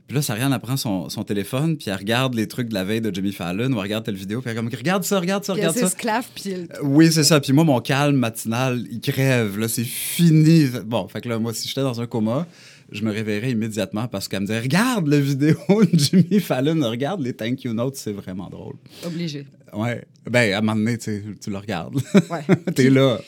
[0.07, 2.85] Puis là, Sariane, elle prend son, son téléphone, puis elle regarde les trucs de la
[2.85, 5.19] veille de Jimmy Fallon, ou elle regarde telle vidéo, puis elle est comme, regarde ça,
[5.19, 5.85] regarde ça, Puis regarde ça.
[5.89, 7.41] s'esclave, puis elle- Oui, c'est ça.
[7.41, 9.57] Puis moi, mon calme matinal, il crève.
[9.59, 10.67] Là, c'est fini.
[10.85, 12.47] Bon, fait que là, moi, si j'étais dans un coma,
[12.89, 17.19] je me réveillerais immédiatement parce qu'elle me disait Regarde la vidéo de Jimmy Fallon, regarde
[17.19, 18.75] les thank you notes, c'est vraiment drôle.
[19.05, 19.45] obligée.
[19.73, 20.05] Ouais.
[20.29, 21.95] Ben, à un moment donné, tu le regardes.
[22.29, 22.45] Ouais.
[22.75, 23.19] T'es là.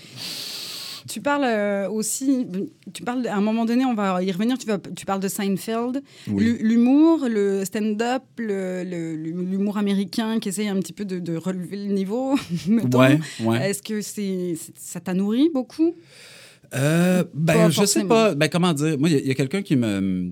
[1.10, 2.46] Tu parles euh, aussi,
[2.94, 4.58] tu parles à un moment donné, on va y revenir.
[4.58, 6.44] Tu, vas, tu parles de Seinfeld, Oui.
[6.44, 11.94] L'hu- l'humour, le stand-up, l'humour américain qui essaye un petit peu de, de relever le
[11.94, 12.36] niveau.
[12.94, 13.70] Ouais, ouais.
[13.70, 15.96] Est-ce que c'est, ça t'a nourri beaucoup?
[16.76, 18.36] Euh, ben, je sais pas.
[18.36, 18.98] Ben, comment dire?
[19.00, 20.32] Moi, il y a- quelqu'un qui me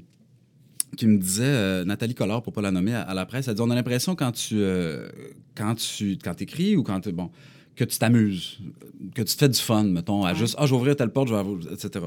[0.96, 3.56] qui me disait, euh, Nathalie Collard, pour pas la nommer, à, à la presse, elle
[3.56, 5.08] dit on a l'impression quand tu euh,
[5.56, 7.30] quand tu quand écris ou quand tu bon
[7.78, 8.60] que tu t'amuses,
[9.16, 11.30] que tu te fais du fun, mettons, à juste ah je vais ouvrir telle porte,
[11.30, 12.06] je vais ouvrir- etc.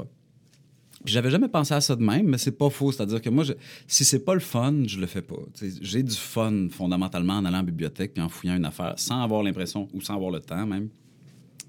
[1.03, 2.91] Puis j'avais jamais pensé à ça de même, mais c'est pas faux.
[2.91, 3.53] C'est-à-dire que moi, je,
[3.87, 5.37] si c'est pas le fun, je le fais pas.
[5.81, 9.19] J'ai du fun fondamentalement en allant à la bibliothèque puis en fouillant une affaire, sans
[9.23, 10.89] avoir l'impression ou sans avoir le temps même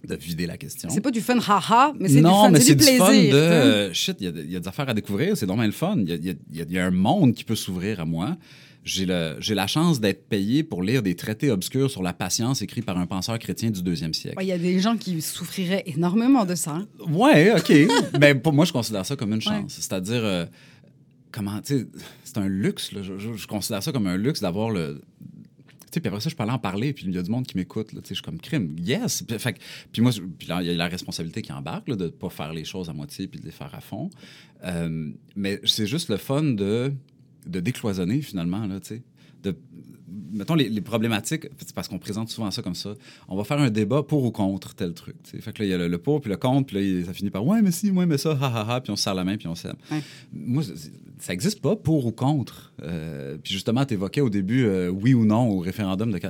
[0.06, 0.90] de vider la question.
[0.90, 2.84] C'est pas du fun haha, mais c'est du Non, fun, mais c'est c'est du du
[2.98, 3.06] plaisir.
[3.06, 3.36] fun de tu sais.
[3.38, 5.72] euh, shit, il y, a- il y a des affaires à découvrir, c'est dommage le
[5.72, 5.96] fun.
[5.98, 8.36] Y y il y a un monde qui peut s'ouvrir à moi.
[8.84, 12.62] J'ai le- j'ai la chance d'être payé pour lire des traités obscurs sur la patience
[12.62, 14.36] écrits par un penseur chrétien du deuxième siècle.
[14.36, 16.72] Ouais, Il y a des gens qui souffriraient énormément de ça.
[16.72, 16.88] hein.
[17.08, 17.72] Ouais, OK.
[18.18, 19.72] ben, pour moi, je considère ça comme une chance.
[19.74, 20.46] C'est-à-dire, euh,
[21.30, 21.86] comment, tu sais,
[22.24, 22.90] c'est un luxe.
[22.92, 23.02] là.
[23.02, 25.00] Je, je- je considère ça comme un luxe d'avoir le.
[25.92, 27.30] Tu sais, puis après ça, je peux aller en parler, puis il y a du
[27.30, 27.88] monde qui m'écoute.
[27.90, 28.74] Tu sais, Je suis comme crime.
[28.80, 29.22] Yes!
[29.22, 29.58] Puis, fait que-
[29.92, 32.64] puis moi, il y a la responsabilité qui embarque là, de ne pas faire les
[32.64, 34.08] choses à moitié puis de les faire à fond.
[34.64, 36.92] Euh, mais c'est juste le fun de,
[37.46, 39.02] de décloisonner, finalement, là, tu sais.
[39.42, 39.56] De,
[40.30, 42.94] mettons les, les problématiques, parce qu'on présente souvent ça comme ça.
[43.28, 45.16] On va faire un débat pour ou contre tel truc.
[45.24, 45.40] tu sais.
[45.40, 47.12] Fait que là, il y a le, le pour puis le contre, puis là, ça
[47.12, 49.14] finit par ouais, mais si, ouais, mais ça, ha, ha, ha, puis on se serre
[49.14, 49.74] la main, puis on s'aime.
[49.90, 50.00] Ouais.
[50.32, 50.62] Moi,
[51.18, 52.72] ça n'existe pas pour ou contre.
[52.82, 56.20] Euh, puis justement, tu évoquais au début euh, oui ou non au référendum de.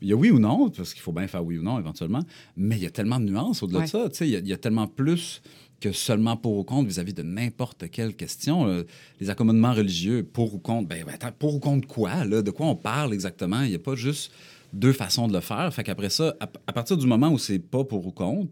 [0.00, 2.22] Il y a oui ou non, parce qu'il faut bien faire oui ou non éventuellement,
[2.56, 3.84] mais il y a tellement de nuances au-delà Ouais.
[3.84, 4.08] de ça.
[4.24, 5.42] Il y, a- il y a tellement plus
[5.82, 8.64] que seulement pour ou contre vis-à-vis de n'importe quelle question.
[8.66, 8.82] là.
[9.20, 12.24] Les accommodements religieux, pour ou contre, ben, ben, attends, pour ou contre quoi?
[12.24, 12.40] Là?
[12.40, 13.62] De quoi on parle exactement?
[13.62, 14.32] Il n'y a pas juste
[14.72, 15.72] deux façons de le faire.
[15.74, 18.48] Fait qu'après ça, à, partir du moment où c'est pas pour ou contre,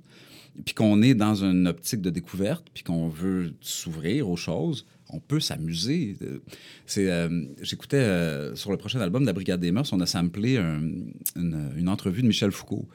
[0.64, 5.20] puis qu'on est dans une optique de découverte, puis qu'on veut s'ouvrir aux choses, on
[5.20, 6.16] peut s'amuser.
[6.22, 6.40] Euh,
[6.86, 10.06] C'est, euh, j'écoutais euh, sur le prochain album de la Brigade des Mœurs, on a
[10.06, 10.82] samplé un-
[11.36, 12.88] une, une entrevue de Michel Foucault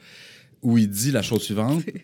[0.62, 1.82] où il dit la chose suivante.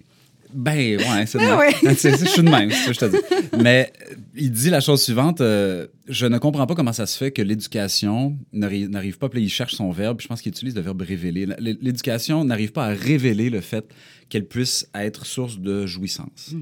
[0.54, 1.72] Ben, ouais, c'est de Ben ouais.
[1.82, 3.04] Je suis de même, c'est ça que je te
[3.50, 3.62] dis.
[3.62, 3.92] Mais
[4.34, 7.42] il dit la chose suivante euh, Je ne comprends pas comment ça se fait que
[7.42, 9.28] l'éducation n'arrive pas.
[9.28, 10.20] Puis il cherche son verbe.
[10.20, 11.46] Je pense qu'il utilise le verbe révéler.
[11.58, 13.84] L'éducation n'arrive pas à révéler le fait
[14.28, 16.54] qu'elle puisse être source de jouissance.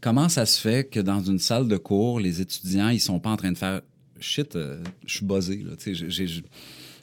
[0.00, 3.30] Comment ça se fait que dans une salle de cours, les étudiants, ils sont pas
[3.30, 3.80] en train de faire
[4.20, 5.72] shit, euh, je suis buzzé, là.
[5.76, 6.26] Tu sais, j'ai-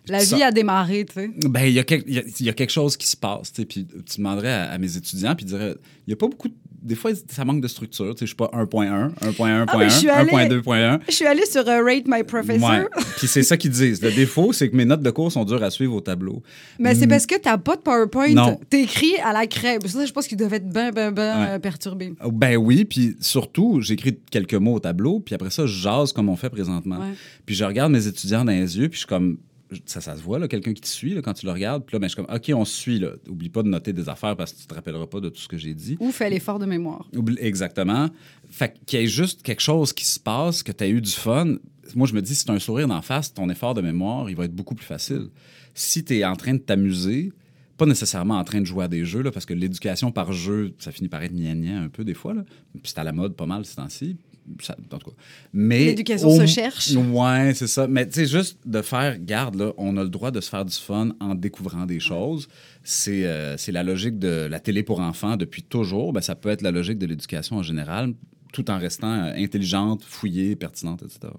[0.10, 1.30] La ça- vie a démarré, tu sais.
[1.48, 3.54] ben, il y, a y a- il y a quelque chose qui se passe.
[3.54, 6.18] tu sais, Puis tu demanderais à, à mes étudiants, puis ils diraient il n'y a
[6.18, 6.54] pas beaucoup de.
[6.82, 8.14] Des fois, ça manque de structure.
[8.14, 11.00] tu sais, Je suis pas 1.1, 1.1.1, Ah, mais je suis allée- 1.2.1.
[11.08, 12.86] Je suis allée sur euh, Rate My Professor, Ouais.
[13.18, 14.02] Puis c'est ça qu'ils disent.
[14.02, 16.44] Le défaut, c'est que mes notes de cours sont dures à suivre au tableau.
[16.80, 18.34] mais c'est parce que t'as pas de PowerPoint.
[18.34, 18.60] Non.
[18.70, 19.88] T'écris à la crêpe.
[19.88, 21.48] Ça, je pense qu'il devait être ben, ben, ben Ouais.
[21.52, 22.14] euh, perturbé.
[22.22, 26.12] Oh, Ben oui, puis surtout, j'écris quelques mots au tableau, puis après ça, je jase
[26.12, 26.98] comme on fait présentement.
[27.00, 27.14] Ouais.
[27.46, 29.38] Puis je regarde mes étudiants dans les yeux, puis je suis comme.
[29.86, 31.86] Ça, ça se voit, là, quelqu'un qui te suit là, quand tu le regardes.
[31.86, 33.00] Puis là, ben, je suis comme, OK, on se suit.
[33.00, 33.12] Là.
[33.30, 35.48] Oublie pas de noter des affaires parce que tu te rappelleras pas de tout ce
[35.48, 35.98] que j'ai dit.
[36.00, 37.08] Ou fais l'effort de mémoire.
[37.16, 38.10] Oublie- Exactement.
[38.50, 41.12] Fait qu'il y ait juste quelque chose qui se passe, que tu as eu du
[41.12, 41.56] fun.
[41.96, 44.30] Moi, je me dis, si tu as un sourire d'en face, ton effort de mémoire,
[44.30, 45.28] il va être beaucoup plus facile.
[45.74, 47.34] Si tu es en train de t'amuser,
[47.78, 50.74] pas nécessairement en train de jouer à des jeux, là, parce que l'éducation par jeu,
[50.80, 52.34] ça finit par être gna un peu des fois.
[52.36, 52.44] Là.
[52.74, 54.16] Puis c'est à la mode pas mal ces temps-ci.
[54.62, 55.16] Ça, en tout cas.
[55.54, 56.92] Mais L'éducation se cherche.
[56.92, 57.88] Ouais, c'est ça.
[57.88, 60.66] Mais tu sais, juste de faire, garde, là, on a le droit de se faire
[60.66, 62.48] du fun en découvrant des choses.
[62.84, 66.14] C'est euh, c'est la logique de la télé pour enfants depuis toujours.
[66.14, 68.14] Ben, ça peut être la logique de l'éducation en général,
[68.52, 71.34] tout en restant euh, intelligente, fouillée, pertinente, etc.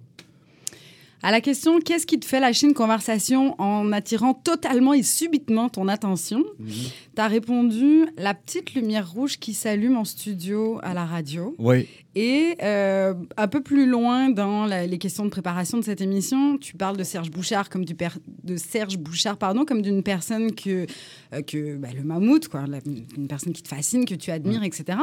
[1.26, 5.68] À la question Qu'est-ce qui te fait lâcher une conversation en attirant totalement et subitement
[5.70, 6.44] ton attention?
[6.58, 6.68] Mhm.
[7.16, 11.54] Tu as répondu La petite lumière rouge qui s'allume en studio à la radio.
[11.58, 11.88] Oui.
[12.14, 16.58] Et euh, un peu plus loin dans la- les questions de préparation de cette émission,
[16.58, 18.08] tu parles de Serge Bouchard comme du per-
[18.44, 20.86] de Serge Bouchard pardon comme d'une personne que
[21.32, 22.78] euh, que bah, le mammouth quoi, la-
[23.16, 24.98] une personne qui te fascine, que tu admires, etc.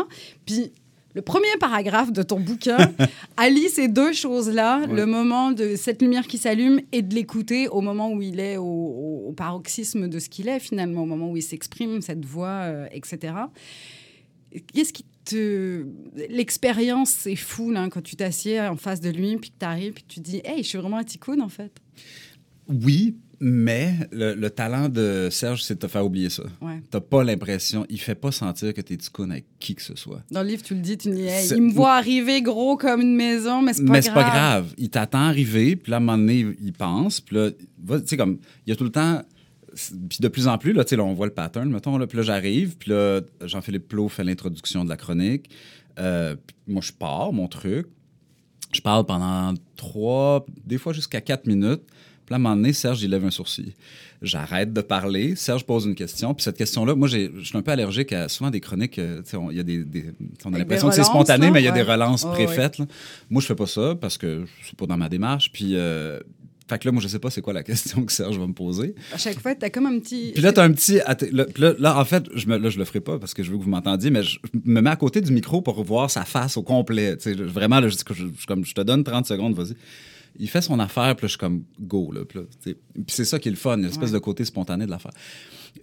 [0.46, 0.72] Puis
[1.14, 2.78] le premier paragraphe de ton bouquin
[3.38, 4.88] allie ces deux choses-là, Ouais.
[4.88, 8.58] le moment de cette lumière qui s'allume et de l'écouter au moment où il est
[8.58, 12.88] au, paroxysme de ce qu'il est finalement, au moment où il s'exprime, cette voix, euh,
[12.92, 13.34] etc.
[14.74, 15.86] Qu'est-ce qui te...
[16.30, 19.94] L'expérience, c'est fou, là, quand tu t'assieds en face de lui, puis que tu arrives,
[19.94, 21.72] puis que tu dis «Hey, je suis vraiment un ticoun, en fait.
[22.68, 26.80] Oui, mais le, le talent de Serge, c'est de te faire oublier ça.» Ouais.
[26.92, 30.22] T'as pas l'impression, il fait pas sentir que t'es ticoun avec qui que ce soit.
[30.30, 33.02] Dans le livre, tu le dis, tu dis hey, Il me voit arriver gros comme
[33.02, 34.04] une maison, mais c'est pas mais grave.
[34.06, 34.74] c'est pas grave.
[34.78, 38.16] Il t'attend arriver, puis là, à un moment donné, il- pense, puis là, tu sais,
[38.18, 39.22] comme, il y a tout le temps.
[40.10, 42.06] Puis de plus en plus, là, tu sais, là, on voit le pattern, mettons, là,
[42.06, 45.50] puis là, j'arrive, puis là, Jean-Philippe Plot fait l'introduction de la chronique.
[45.98, 46.36] Euh,
[46.68, 47.88] moi, je pars, mon truc.
[48.74, 51.82] Je parle pendant trois, des fois jusqu'à quatre minutes.
[52.32, 53.74] Puis là, à un moment donné, Serge, il lève un sourcil.
[54.22, 55.36] J'arrête de parler.
[55.36, 56.34] Serge pose une question.
[56.34, 59.00] Puis cette question-là, moi, je suis un peu allergique à souvent des chroniques.
[59.00, 60.06] euh, on- y a des, des-
[60.46, 62.32] on a l'impression que c'est spontané, mais il y a des relances ouais.
[62.46, 62.78] préfaites.
[63.30, 65.52] Moi, je fais pas ça parce que c'est pas dans ma démarche.
[65.52, 66.20] Puis, euh,
[66.70, 68.54] fait que là, moi, je sais pas c'est quoi la question que Serge va me
[68.54, 68.94] poser.
[69.12, 70.32] À chaque fois, tu as comme un petit...
[70.36, 71.00] Puis là, t'as un petit.
[71.58, 73.64] Là, en fait, je, me, là, je le ferai pas parce que je veux que
[73.64, 76.64] vous m'entendiez, mais je me mets à côté du micro pour voir sa face au
[76.64, 77.18] complet.
[77.18, 79.76] Tu sais, je- vraiment, là, je, je- je- comme, je te donne 30 secondes, vas-y.
[80.40, 82.12] Il fait son affaire, puis là, je suis comme go.
[82.12, 82.76] Là, puis
[83.08, 84.14] c'est ça qui est le fun, une espèce Ouais.
[84.16, 85.12] de côté spontané de l'affaire.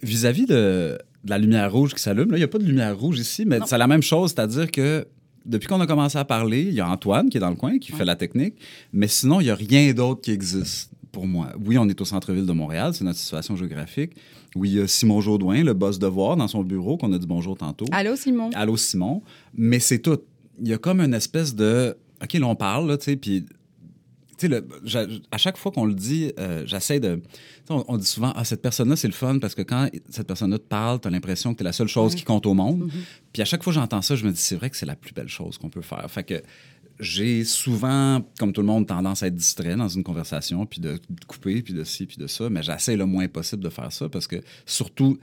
[0.03, 2.97] Vis-à-vis de, de la lumière rouge qui s'allume, là, il n'y a pas de lumière
[2.97, 5.07] rouge ici, mais c'est la même chose, c'est-à-dire que
[5.45, 7.79] depuis qu'on a commencé à parler, il y a Antoine qui est dans le coin,
[7.79, 8.55] qui fait la technique,
[8.93, 11.53] mais sinon, il n'y a rien d'autre qui existe pour moi.
[11.65, 14.11] Oui, on est au centre-ville de Montréal, c'est notre situation géographique.
[14.55, 17.17] Oui, il y a Simon Jaudoin, le boss de voir, dans son bureau, qu'on a
[17.17, 17.85] dit bonjour tantôt.
[17.91, 18.49] Allô, Simon?
[18.53, 19.21] Allô, Simon.
[19.55, 20.19] Mais c'est tout.
[20.61, 21.95] Il y a comme une espèce de.
[22.21, 23.45] OK, là, on parle, là, tu sais, puis.
[24.47, 24.65] Le-
[25.31, 27.21] à chaque fois qu'on le dit, euh, j'essaie de.
[27.69, 30.57] On, on dit souvent, ah, cette personne-là, c'est le fun parce que quand cette personne-là
[30.57, 32.89] te parle, tu as l'impression que tu es la seule chose qui compte au monde.
[33.33, 34.95] Puis à chaque fois que j'entends ça, je me dis, c'est vrai que c'est la
[34.95, 36.09] plus belle chose qu'on peut faire.
[36.09, 36.41] Fait que
[36.99, 40.99] j'ai souvent, comme tout le monde, tendance à être distrait dans une conversation, puis de
[41.27, 42.49] couper, puis de ci, puis de ça.
[42.49, 45.17] Mais j'essaie le moins possible de faire ça parce que, surtout,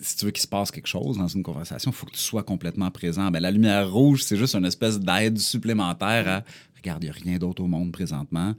[0.00, 2.18] si tu veux qu'il se passe quelque chose dans une conversation, il faut que tu
[2.18, 3.30] sois complètement présent.
[3.30, 6.44] Ben, la lumière rouge, c'est juste une espèce d'aide supplémentaire à
[6.86, 8.54] regarde, il n'y a rien d'autre au monde présentement.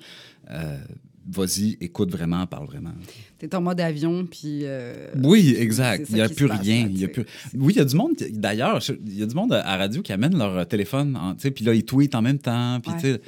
[0.52, 0.78] Euh,
[1.30, 2.94] Vas-y, écoute vraiment, parle vraiment.
[3.38, 4.62] Tu es en mode avion, puis...
[4.64, 6.06] euh, Oui, exact.
[6.10, 6.86] Il n'y a plus rien.
[6.86, 7.24] là, Il y a tu sais.
[7.24, 7.60] plus...
[7.60, 10.14] Oui, il y a du monde, d'ailleurs, il y a du monde à radio qui
[10.14, 12.80] amène leur téléphone, sais, puis là, ils tweetent en même temps.
[12.82, 13.20] Puis, Ouais.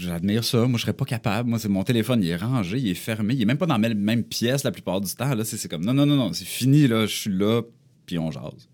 [0.00, 0.66] j'admire ça.
[0.66, 1.48] Moi, je serais pas capable.
[1.48, 3.34] Moi, c'est mon téléphone, il est rangé, il est fermé.
[3.34, 5.32] Il est même pas dans la même, pièce la plupart du temps.
[5.34, 7.62] Là, c'est comme non, non, non, non, c'est fini, là, je suis là,
[8.06, 8.68] puis on jase.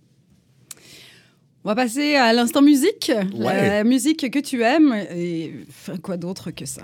[1.63, 3.13] On va passer à l'instant musique.
[3.35, 3.69] Ouais.
[3.69, 5.53] La musique que tu aimes, et
[6.03, 6.81] quoi d'autre que ça?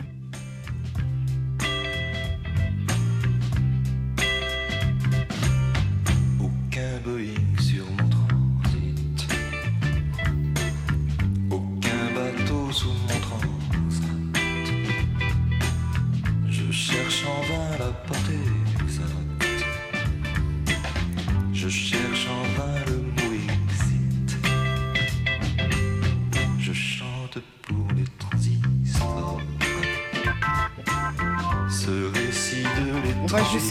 [6.39, 7.46] Aucun Boeing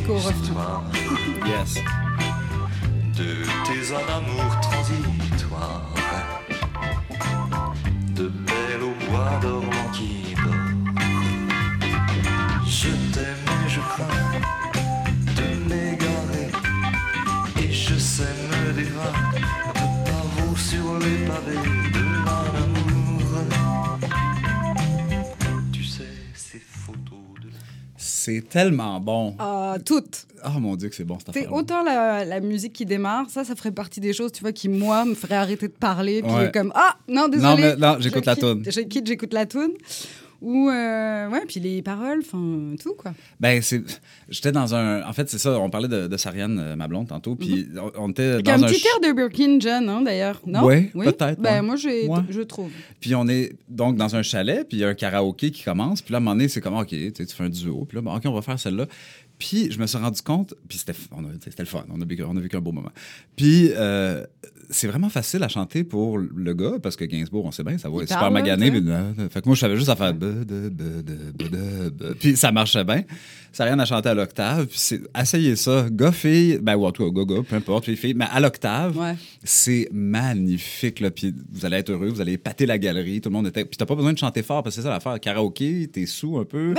[0.06, 0.84] jusqu'au refrain.
[1.48, 1.76] Yes.
[3.18, 5.90] de tes amours transitoires,
[8.14, 10.54] de belles au bois dormant qui dort.
[12.66, 14.42] Je t'aime et je crains
[15.38, 16.52] de m'égarer,
[17.64, 19.42] et je sais me dévoiler
[19.76, 23.30] de par vous sur les pavés de mon amour.
[25.72, 27.50] Tu sais, ces photos de
[27.98, 29.36] C'est tellement bon.
[29.76, 30.26] Ah, toutes.
[30.46, 31.54] Oh mon Dieu, que c'est bon cette C'est affaire.
[31.54, 34.70] autant la, la musique qui démarre, ça, ça ferait partie des choses, tu vois, qui,
[34.70, 36.52] moi, me ferait arrêter de parler, puis Ouais.
[36.54, 37.48] comme, ah, non, désolé.
[37.50, 38.64] Non, mais- non, j'écoute la toune.
[38.68, 39.72] Je quitte, j'écoute la toune.
[40.42, 43.14] Ou, euh, ouais, puis les paroles, enfin, tout, quoi.
[43.40, 43.82] Ben, c'est.
[44.30, 45.02] J'étais dans un.
[45.08, 47.92] En fait, c'est ça, on parlait de, de Sariane, euh, ma blonde, tantôt, puis on,
[48.06, 48.68] on était dans un un.
[48.68, 50.42] petit air de Birkin John, hein, d'ailleurs.
[50.46, 50.66] Non?
[50.66, 51.06] Ouais, Oui?
[51.06, 52.20] peut-être, Ben, moi, j'ai- Ouais.
[52.30, 52.70] je trouve.
[53.00, 56.02] Puis on est donc dans un chalet, puis il y a un karaoké qui commence.
[56.02, 57.86] Puis là, à un moment donné, c'est comme, OK, tu fais un duo.
[57.88, 58.86] Puis là, bon, OK, on va faire celle-là.
[59.38, 60.94] Puis je me suis rendu compte, puis c'était
[61.60, 62.92] le fun, on a vécu, on a vécu un beau moment.
[63.36, 64.26] Puis euh,
[64.70, 67.90] c'est vraiment facile à chanter pour le gars, parce que Gainsbourg, on sait bien, ça
[67.90, 68.72] va Il être super parle, magané.
[68.72, 70.14] puis, euh, fait que moi, je savais juste à faire...
[72.20, 73.04] Puis ça marchait bien.
[73.56, 74.68] Ça n'a rien à chanter à l'octave.
[75.18, 75.86] Essayez ça.
[75.90, 78.98] Gars, fille, ben, ou en tout cas, gars, peu importe, fille, fille, mais à l'octave,
[78.98, 79.16] Ouais.
[79.46, 81.00] c'est magnifique.
[81.00, 81.10] Là.
[81.10, 83.22] Puis vous allez être heureux, vous allez épater la galerie.
[83.22, 83.64] Tout le monde était.
[83.64, 85.18] Puis t'as pas besoin de chanter fort parce que c'est ça l'affaire.
[85.22, 86.74] Karaoké, t'es sous un peu.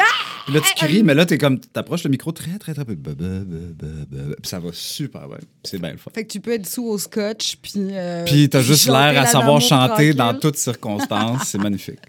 [0.44, 1.58] Puis là, tu cries, mais là, t'es comme.
[1.58, 2.94] T'approches le micro très, très, très peu.
[2.94, 4.34] Ba, ba, ba, ba, ba.
[4.42, 5.38] Puis ça va super bien.
[5.64, 6.10] C'est bien le fun.
[6.14, 7.72] Fait que tu peux être sous au scotch, puis.
[7.92, 11.42] euh, Puis t'as juste l'air à savoir chanter dans toutes circonstances.
[11.46, 12.00] C'est magnifique.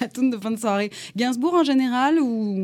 [0.00, 0.92] La toune de fin de soirée.
[1.16, 2.56] Gainsbourg en général ou.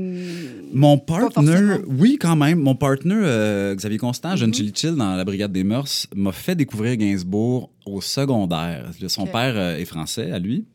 [0.72, 1.47] Mon forcément.
[1.52, 2.60] Partner, oui, quand même.
[2.60, 6.54] Mon partner, euh, Xavier Constant, jeune Chili Chill dans la Brigade des Mœurs, m'a fait
[6.54, 8.90] découvrir Gainsbourg au secondaire.
[9.08, 10.66] Son père euh, est français, à lui.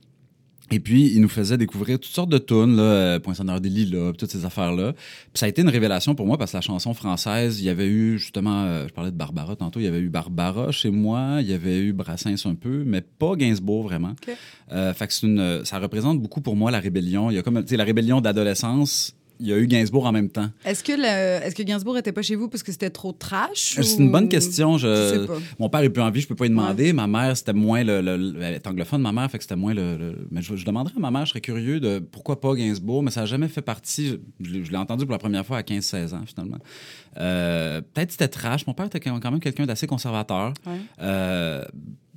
[0.72, 4.14] Et puis, il nous faisait découvrir toutes sortes de tunes, là, euh, Poinçonneur des Lilas,
[4.18, 4.94] toutes ces affaires-là.
[4.94, 7.70] Puis ça a été une révélation pour moi parce que la chanson française, il y
[7.70, 10.90] avait eu justement, euh, je parlais de Barbara tantôt, il y avait eu Barbara chez
[10.90, 14.12] moi, il y avait eu Brassens un peu, mais pas Gainsbourg vraiment.
[14.12, 14.36] Ok.
[14.72, 17.30] Euh, fait que c'est une, ça représente beaucoup pour moi la rébellion.
[17.30, 19.16] Il y a comme, tu sais, la rébellion d'adolescence.
[19.44, 20.50] Il y a eu Gainsbourg en même temps.
[20.64, 21.04] Est-ce que, le...
[21.46, 23.76] Est-ce que Gainsbourg était pas chez vous parce que c'était trop trash?
[23.82, 24.78] C'est ou- une bonne question.
[24.78, 25.38] Je, Je sais pas.
[25.60, 26.94] Mon père est plus en vie, je peux pas lui demander.
[26.94, 29.58] Ma mère, c'était moins le, le- le- Elle est anglophone, ma mère, fait que c'était
[29.58, 29.98] moins le.
[29.98, 33.04] le- mais je, je demanderais à ma mère, je serais curieux de pourquoi pas Gainsbourg,
[33.04, 34.18] mais ça n'a jamais fait partie.
[34.40, 36.60] Je, l'ai- je l'ai entendu pour la première fois à 15-16 ans, finalement.
[37.18, 38.66] Euh, Peut-être c'était trash.
[38.66, 40.54] Mon père était quand même quelqu'un d'assez conservateur.
[40.66, 40.72] Ouais.
[41.02, 41.66] Euh,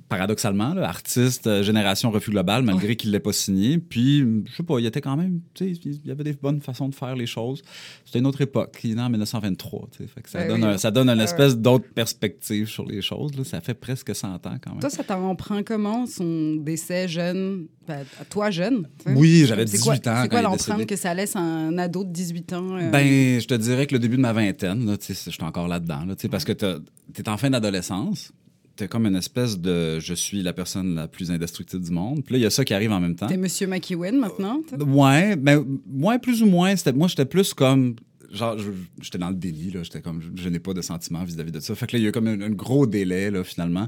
[0.09, 3.77] paradoxalement, là, artiste euh, génération refus global, malgré qu'il ne l'ait pas signé.
[3.77, 6.61] Puis, je sais pas, il était quand même, tu sais, il y avait des bonnes
[6.61, 7.61] façons de faire les choses.
[8.05, 10.47] C'était une autre époque, il est né en 1923, tu sais, fait que ça, Ben
[10.47, 10.69] donne oui.
[10.75, 13.35] un- ça donne une espèce d'autre perspective sur les choses.
[13.37, 13.43] là.
[13.43, 14.79] Ça fait presque 100 ans quand même.
[14.79, 17.67] Toi, ça t'a emprunt comment, son décès jeune?
[17.87, 18.87] Ben, toi, jeune?
[19.05, 22.03] Oui, j'avais C'est quoi- 18 ans C'est quoi l'empreinte que ça laisse à un ado
[22.03, 22.77] de 18 ans?
[22.77, 25.31] euh, Ben, je te dirais que le début de ma vingtaine, là, tu sais, je
[25.35, 28.31] suis encore là-dedans, là, tu sais, parce que tu es en fin d'adolescence.
[28.77, 32.23] T'es comme une espèce de je suis la personne la plus indestructible du monde.
[32.23, 33.25] Puis là, il y a ça qui arrive en même temps.
[33.25, 34.61] T'es Monsieur McEwen maintenant?
[34.79, 36.75] Ouais, mais ouais, plus ou moins.
[36.75, 37.95] C'était, moi, j'étais plus comme.
[38.31, 39.83] Genre, je- j'étais dans le déni, là.
[39.83, 41.73] J'étais comme, je, n'ai pas de sentiments vis-à-vis de ça.
[41.75, 43.87] Fait que là, il y a eu comme un, un gros délai, là, finalement,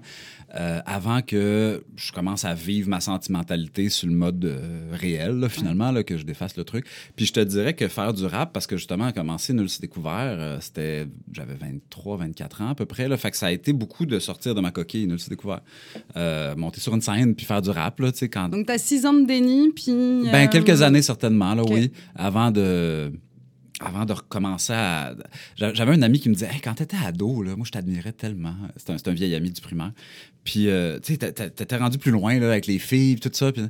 [0.55, 5.49] euh, avant que je commence à vivre ma sentimentalité sur le mode euh, réel, là,
[5.49, 6.85] finalement, là, que je défasse le truc.
[7.15, 9.81] Puis je te dirais que faire du rap, parce que justement, à commencer Nul s'est
[9.81, 13.17] découvert, euh, c'était, j'avais 23, 24 ans à peu près, là.
[13.17, 15.61] Fait que ça a été beaucoup de sortir de ma coquille, Nul s'est découvert.
[16.15, 18.49] Euh, monter sur une scène, puis faire du rap, là, tu sais, quand.
[18.49, 19.91] Donc, t'as 6 ans de déni, puis...
[20.31, 23.11] Ben, quelques années certainement, là, oui, avant de
[23.79, 25.15] avant de recommencer à...
[25.55, 28.11] j'a- J'avais un ami qui me disait hey, quand t'étais ado, là, moi, je t'admirais
[28.13, 28.55] tellement.
[28.77, 29.91] C'est un vieil ami du primaire.
[30.43, 33.51] Puis, euh, tu sais, t'étais rendu plus loin là, avec les filles, puis tout ça.
[33.51, 33.63] Puis,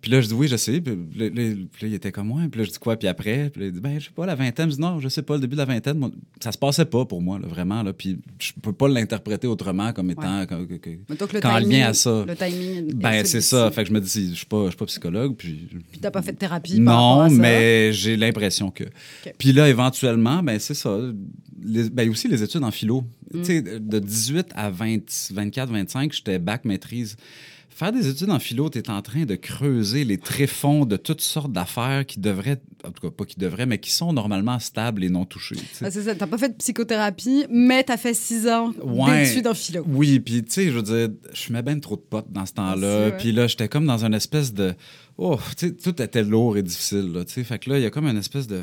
[0.00, 0.82] puis là, je dis oui, je sais.
[0.82, 2.42] Puis, là, là, puis là, il était comme moi.
[2.50, 2.96] Puis là, je dis quoi?
[2.96, 4.68] Puis après, puis là, il dit ben, je sais pas, la vingtaine.
[4.70, 6.10] Je dis non, je sais pas, le début de la vingtaine, moi,
[6.42, 7.82] ça se passait pas pour moi, là, vraiment.
[7.82, 10.44] Là, puis je peux pas l'interpréter autrement comme étant...
[10.44, 10.98] que- que- que-
[11.60, 12.24] timing, lien à ça.
[12.26, 12.92] Le timing.
[12.94, 13.70] ben, c'est ça.
[13.70, 16.10] Fait que je me dis, je suis pas, je suis pas psychologue, puis Puis t'as
[16.10, 17.34] pas fait de thérapie par non, à ça?
[17.36, 18.84] mais j'ai l'impression que.
[19.38, 20.98] Puis là, éventuellement, ben c'est ça.
[21.64, 23.04] Les- ben aussi les études en philo.
[23.32, 23.38] Mm.
[23.38, 24.98] Tu sais, de 18 à 20,
[25.32, 27.16] 24, 25, j'étais bac maîtrise.
[27.70, 31.20] Faire des études en philo, tu es en train de creuser les tréfonds de toutes
[31.20, 35.02] sortes d'affaires qui devraient, en tout cas pas qui devraient, mais qui sont normalement stables
[35.02, 35.56] et non touchées.
[35.82, 39.24] Ah, c'est ça, t'as pas fait de psychothérapie, mais t'as fait 6 ans Ouais.
[39.26, 39.82] d'études en philo.
[39.88, 42.52] Oui, puis tu sais, je veux dire, je fumais bien trop de potes dans ce
[42.52, 43.06] temps-là.
[43.06, 43.16] Ouais.
[43.18, 44.72] Puis là, j'étais comme dans une espèce de.
[45.18, 47.42] Oh, tu sais, tout était lourd et difficile, tu sais.
[47.42, 48.60] Fait que là, il y a comme une espèce de.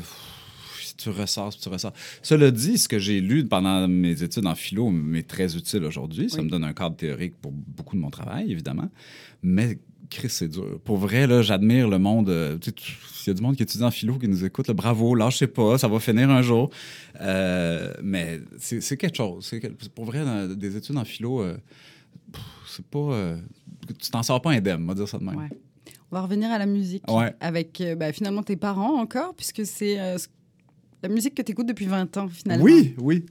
[1.02, 1.92] Tu ressors, tu ressors.
[2.22, 6.30] Cela dit, ce que j'ai lu pendant mes études en philo m'est très utile aujourd'hui.
[6.30, 6.44] Ça Oui.
[6.44, 8.88] me donne un cadre théorique pour beaucoup de mon travail, évidemment.
[9.42, 9.78] Mais
[10.10, 10.78] Chris, c'est dur.
[10.84, 12.28] Pour vrai, là, j'admire le monde.
[12.28, 12.72] euh, sais,
[13.14, 15.46] S'il y a du monde qui étudie en philo qui nous écoute, là, bravo, lâchez
[15.46, 16.70] pas, ça va finir un jour.
[17.20, 19.50] Euh, mais c'est quelque chose.
[19.94, 21.56] Pour vrai, dans des études en philo, euh,
[22.68, 22.98] c'est pas.
[22.98, 23.36] euh,
[24.00, 25.36] tu t'en sors pas indemne, on va dire ça de même.
[25.36, 25.48] Ouais.
[26.10, 27.34] On va revenir à la musique Ouais.
[27.40, 30.28] avec bah, finalement tes parents encore, puisque c'est euh, ce-
[31.02, 32.64] la musique que tu écoutes depuis 20 ans finalement.
[32.64, 33.24] Oui, oui.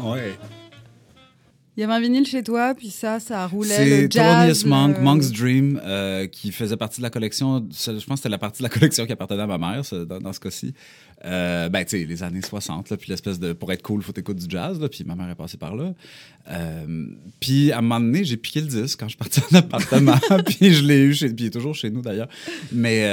[0.00, 0.34] Ouais.
[1.76, 4.08] Il y avait un vinyle chez toi, puis ça, ça roulait C'est.
[4.08, 7.64] Thelonious Monk, le- Monk's Dream, euh, qui faisait partie de la collection.
[7.70, 10.18] Je pense que c'était la partie de la collection qui appartenait à ma mère, dans,
[10.18, 10.74] dans ce cas-ci.
[11.24, 13.52] Euh, ben, tu sais, les années 60, là, puis l'espèce de.
[13.52, 15.94] Pour être cool, faut t'écouter du jazz, là, puis ma mère est passée par là.
[16.50, 17.06] Euh,
[17.38, 20.72] puis à un moment donné, j'ai piqué le disque quand je parti en appartement, puis
[20.72, 22.28] je l'ai eu, chez, puis il est toujours chez nous d'ailleurs.
[22.72, 23.04] Mais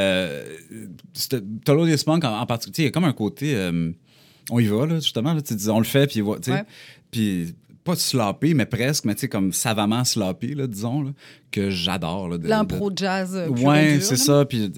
[1.65, 3.55] Thelonious Monk en, en particulier, il y a comme un côté.
[4.51, 5.33] Euh, on y va, là, justement.
[5.33, 6.51] Là, tu dis, on le fait, puis tu sais.
[6.51, 6.63] Ouais.
[7.11, 11.11] Puis pas sloppy, mais presque, mais tu sais, comme savamment sloppy, là, disons, là,
[11.51, 12.29] que j'adore.
[12.29, 13.35] L'impro jazz.
[13.35, 14.43] et Ouais, c'est ça.
[14.45, 14.73] Puis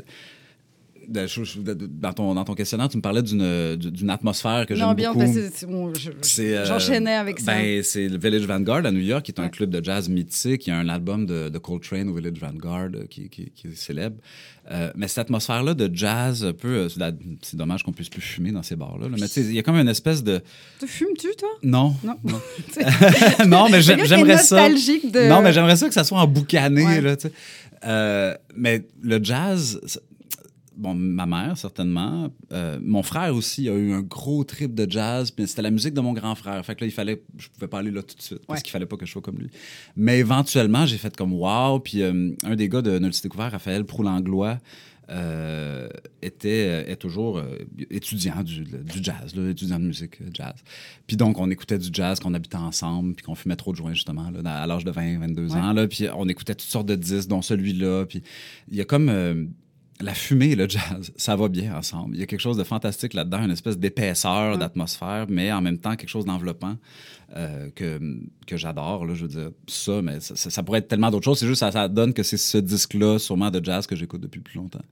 [1.07, 5.93] dans, ton, dans ton questionnaire, tu me parlais d'une atmosphère que j'aime L'ambiance, beaucoup.
[6.21, 7.53] C'est, euh, j'enchaînais avec ça.
[7.53, 9.49] Ben, c'est le Village Vanguard à New York, qui est un Ouais.
[9.49, 10.67] club de jazz mythique.
[10.67, 13.67] Il y a un album de, de Coltrane au Village Vanguard euh, qui, qui- qui
[13.67, 14.17] est célèbre.
[14.69, 16.89] Euh, mais cette atmosphère-là de jazz, un peu,
[17.41, 19.05] c'est dommage qu'on puisse plus fumer dans ces bars-là.
[19.07, 19.15] là.
[19.17, 20.41] Mais tu sais, il y a comme une espèce de.
[20.79, 21.47] Tu fumes-tu, toi?
[21.63, 21.95] Non.
[22.03, 22.17] Non.
[22.25, 22.39] Non,
[23.47, 24.67] non mais j'aimerais ça.
[24.67, 26.83] de- Non, mais j'aimerais ça que ça soit en boucané.
[26.83, 26.99] Ouais.
[27.01, 27.33] Là, tu sais.
[27.85, 29.79] Euh, mais le jazz,
[30.77, 32.29] bon, ma mère, certainement.
[32.51, 35.31] Euh, mon frère aussi a eu un gros trip de jazz.
[35.31, 36.63] Puis c'était la musique de mon grand frère.
[36.65, 38.63] Fait que là, il fallait, je pouvais pas aller là tout de suite parce Ouais.
[38.63, 39.49] qu'il fallait pas que je sois comme lui.
[39.95, 41.79] Mais éventuellement, j'ai fait comme wow.
[41.79, 44.59] Puis euh, un des gars de Nulti Découvert, Raphaël Proulanglois,
[45.09, 45.87] euh,
[46.21, 47.57] était, euh, est toujours euh,
[47.89, 50.55] étudiant du, du jazz, là, étudiant de musique euh, jazz.
[51.07, 53.93] Puis donc, on écoutait du jazz, qu'on habitait ensemble, puis qu'on fumait trop de joints,
[53.93, 55.71] justement, là, à l'âge de 20, 22 ans.
[55.71, 58.05] Là, puis on écoutait toutes sortes de disques, dont celui-là.
[58.05, 58.21] Puis
[58.69, 59.07] il y a comme...
[59.09, 59.45] euh,
[59.99, 62.15] la fumée et le jazz, ça va bien ensemble.
[62.15, 65.77] Il y a quelque chose de fantastique là-dedans, une espèce d'épaisseur, d'atmosphère, mais en même
[65.79, 66.75] temps quelque chose d'enveloppant
[67.35, 67.99] euh, que,
[68.45, 69.05] que j'adore.
[69.05, 71.39] Là, je veux dire, ça, mais ça, ça- ça pourrait être tellement d'autres choses.
[71.39, 74.39] C'est juste ça, ça donne que c'est ce disque-là, sûrement de jazz, que j'écoute depuis
[74.39, 74.83] plus longtemps.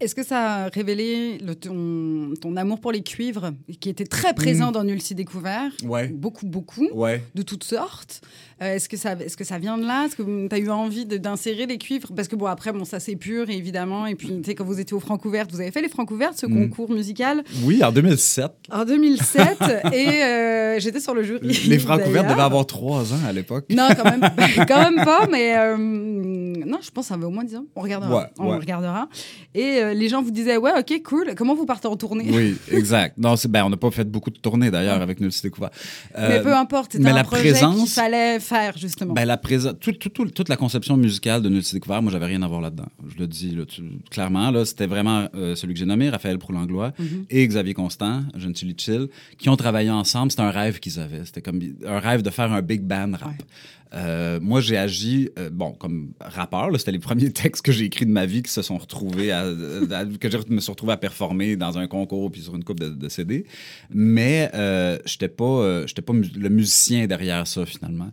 [0.00, 3.50] Est-ce que ça a révélé le- ton, ton amour pour les cuivres,
[3.80, 5.70] qui était très présent dans Nulsi Découvert?
[5.84, 6.08] Ouais.
[6.08, 6.88] Beaucoup, beaucoup.
[6.92, 7.22] Ouais.
[7.34, 8.20] de toutes sortes.
[8.62, 10.04] Euh, est-ce que ça, est-ce que ça vient de là?
[10.06, 12.12] Est-ce que tu as eu envie d'insérer les cuivres?
[12.14, 14.06] Parce que bon, après, bon, ça c'est pur évidemment.
[14.06, 16.46] Et puis, tu sais, quand vous étiez au Francouvertes, vous avez fait les Francouvertes, ce
[16.46, 16.68] Mm.
[16.68, 17.42] concours musical?
[17.64, 18.50] Oui, en 2007.
[18.70, 19.58] en 2007.
[19.94, 21.48] et euh, j'étais sur le jury.
[21.68, 23.64] Les Francouvertes devaient avoir trois ans à l'époque.
[23.70, 24.20] Non, quand même,
[24.68, 27.64] quand même pas, mais euh, non, je pense que ça avait au moins 10 ans.
[27.76, 28.14] On regardera.
[28.14, 29.08] Ouais, On regardera.
[29.54, 31.34] Et euh, les gens vous disaient, ouais, ok, cool.
[31.36, 32.26] Comment vous partez en tournée?
[32.32, 33.16] Oui, exact.
[33.18, 35.70] Non, c'est, ben, on n'a pas fait beaucoup de tournées d'ailleurs avec Nulsi Découvert.
[36.16, 39.12] Mais Euh, peu importe, c'était mais un la projet qu'il présence- fallait faire justement.
[39.14, 42.26] Ben, la présa- tout- tout- tout- toute la conception musicale de Nulti Découvert, moi, j'avais
[42.26, 42.88] rien à voir là-dedans.
[43.14, 44.50] Je le dis là, tu- clairement.
[44.50, 47.24] Là, c'était vraiment euh, celui que j'ai nommé, Raphaël Proulanglois, Mhm.
[47.30, 49.08] et Xavier Constant, Jeune Chili Chill,
[49.38, 50.30] qui ont travaillé ensemble.
[50.30, 51.24] C'était un rêve qu'ils avaient.
[51.24, 53.28] C'était comme un rêve de faire un big band rap.
[53.30, 53.44] Ouais.
[53.92, 56.70] Euh, moi, j'ai agi, euh, bon, comme rappeur.
[56.78, 59.40] C'était les premiers textes que j'ai écrits de ma vie qui se sont retrouvés, à,
[59.40, 62.80] à- que je me suis retrouvé à performer dans un concours puis sur une coupe
[62.80, 63.46] de, CD.
[63.90, 68.10] Mais euh, j'étais pas, euh, j'étais pas le musicien derrière ça finalement.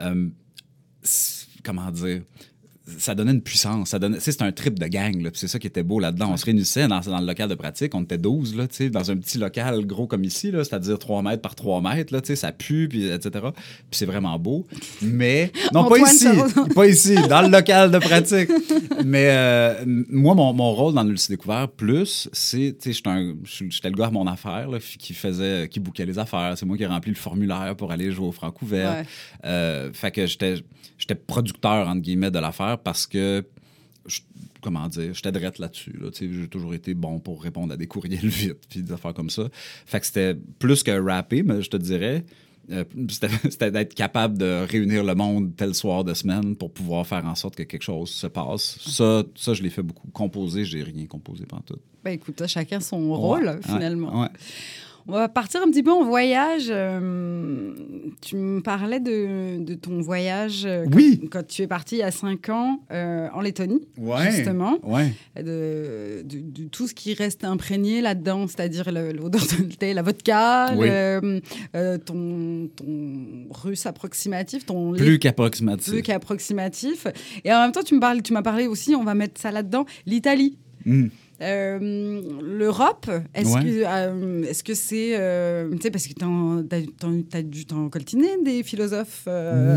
[0.00, 0.28] Euh,
[1.62, 2.22] comment dire?
[2.98, 3.90] Ça donnait une puissance.
[3.90, 5.30] Ça donnait, c'était un trip de gang.
[5.32, 6.30] C'est ça qui était beau là-dedans.
[6.32, 7.94] On se réunissait dans, dans le local de pratique.
[7.94, 11.54] On était 12, là, dans un petit local gros comme ici, c'est-à-dire 3 mètres par
[11.54, 12.12] 3 mètres.
[12.12, 13.46] Là, ça pue, puis, etc.
[13.52, 14.66] Puis c'est vraiment beau.
[15.00, 15.50] Mais.
[15.72, 16.26] Non, pas ici.
[16.74, 18.50] Pas ici, dans le local de pratique.
[19.04, 22.76] Mais euh, moi, mon, mon rôle dans Nulsi Découvert, plus, c'est.
[22.84, 25.68] J'étais le gars à mon affaire là, qui faisait.
[25.68, 26.54] qui bouquait les affaires.
[26.56, 28.92] C'est moi qui ai rempli le formulaire pour aller jouer au Francouvert.
[28.92, 29.04] Ouais.
[29.44, 30.56] Euh, fait que j'étais
[30.98, 33.44] j'étais producteur, entre guillemets, de l'affaire parce que,
[34.06, 34.20] je-
[34.60, 35.94] comment dire, j'étais drette là-dessus.
[36.00, 39.30] Là, j'ai toujours été bon pour répondre à des courriels vite, puis des affaires comme
[39.30, 39.48] ça.
[39.86, 42.24] Fait que c'était plus que rapper, mais je te dirais,
[42.70, 42.84] euh,
[43.50, 47.34] c'était d'être capable de réunir le monde tel soir de semaine pour pouvoir faire en
[47.34, 48.78] sorte que quelque chose se passe.
[48.86, 50.08] Ça, ça je l'ai fait beaucoup.
[50.08, 51.78] Composer, j'ai rien composé pendant tout.
[52.02, 54.20] Bah, écoute, chacun son rôle Ouais, finalement.
[54.22, 54.28] ouais.
[55.06, 56.68] On va partir un petit peu en voyage.
[56.70, 57.74] Euh,
[58.22, 61.20] tu me parlais de, de ton voyage euh, quand, Oui.
[61.30, 64.30] quand tu es parti il y a 5 ans euh, en Lettonie, Ouais.
[64.30, 64.78] justement.
[64.82, 65.12] Ouais.
[65.36, 70.72] De, de- de tout ce qui reste imprégné là-dedans, c'est-à-dire l'odeur de thé, la vodka,
[70.76, 70.86] Oui.
[70.88, 71.40] le-
[71.76, 75.92] euh, ton, ton russe approximatif, ton Plus qu'approximatif.
[75.92, 77.06] plus qu'approximatif.
[77.44, 77.94] Et en même temps, tu
[78.32, 80.56] m'as parlé aussi, on va mettre ça là-dedans, l'Italie.
[80.86, 81.08] Mm.
[81.44, 83.62] Euh, L'Europe, est-ce Ouais.
[83.62, 87.88] que euh, est-ce que c'est euh, tu sais parce que t'as t'en- t'as dû t'en
[87.90, 89.28] coltiner des philosophes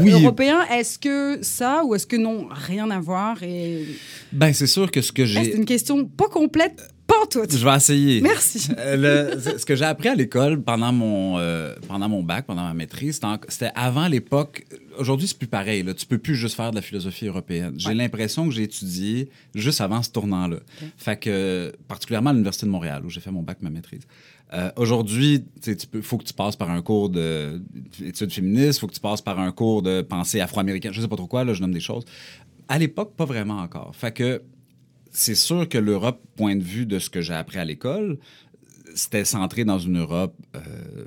[0.01, 0.11] Oui.
[0.11, 2.47] européens est-ce que ça ou est-ce que non?
[2.49, 3.85] Rien à voir et
[4.31, 5.43] Ben, c'est sûr que ce que j'ai.
[5.43, 8.21] c'est une question pas complète pas toute Je vais essayer.
[8.21, 12.45] merci Euh, le- ce que j'ai appris à l'école pendant mon, euh, pendant mon bac,
[12.45, 14.65] pendant ma maîtrise, c'était avant l'époque.
[14.99, 15.83] Aujourd'hui, c'est plus pareil.
[15.83, 15.93] Là.
[15.93, 17.75] Tu peux plus juste faire de la philosophie européenne.
[17.77, 20.57] J'ai l'impression que j'ai étudié juste avant ce tournant-là.
[20.97, 24.01] Fait que, particulièrement à l'Université de Montréal, où j'ai fait mon bac, ma maîtrise.
[24.53, 28.93] Euh, Aujourd'hui, il faut que tu passes par un cours d'études féministes, il faut que
[28.93, 31.61] tu passes par un cours de pensée afro-américaine, je sais pas trop quoi, là, je
[31.61, 32.05] nomme des choses.
[32.69, 33.93] À l'époque, pas vraiment encore.
[33.95, 34.41] Fait que
[35.17, 38.17] c'est sûr que l'Europe, point de vue de ce que j'ai appris à l'école,
[38.93, 40.59] c'était centré dans une Europe euh,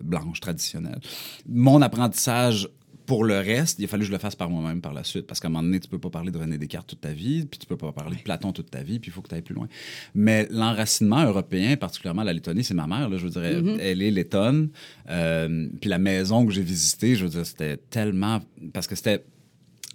[0.02, 1.00] blanche traditionnelle.
[1.48, 2.68] Mon apprentissage
[3.06, 5.26] pour le reste, il a fallu que je le fasse par moi-même par la suite.
[5.26, 7.44] Parce qu'à un moment donné, tu peux pas parler de René Descartes toute ta vie,
[7.46, 9.34] puis tu peux pas parler de Platon toute ta vie, puis il faut que tu
[9.34, 9.66] ailles plus loin.
[10.14, 14.02] Mais l'enracinement européen, particulièrement la Lettonie, c'est ma mère, là, je veux dire, elle- elle
[14.02, 14.70] est lettonne.
[15.08, 18.40] Euh, puis la maison que j'ai visitée, je veux dire, c'était tellement...
[18.72, 19.24] Parce que c'était...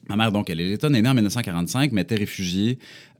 [0.10, 2.78] Ma mère, donc, elle est lettonne, elle est née en 1945, mais était réfugiée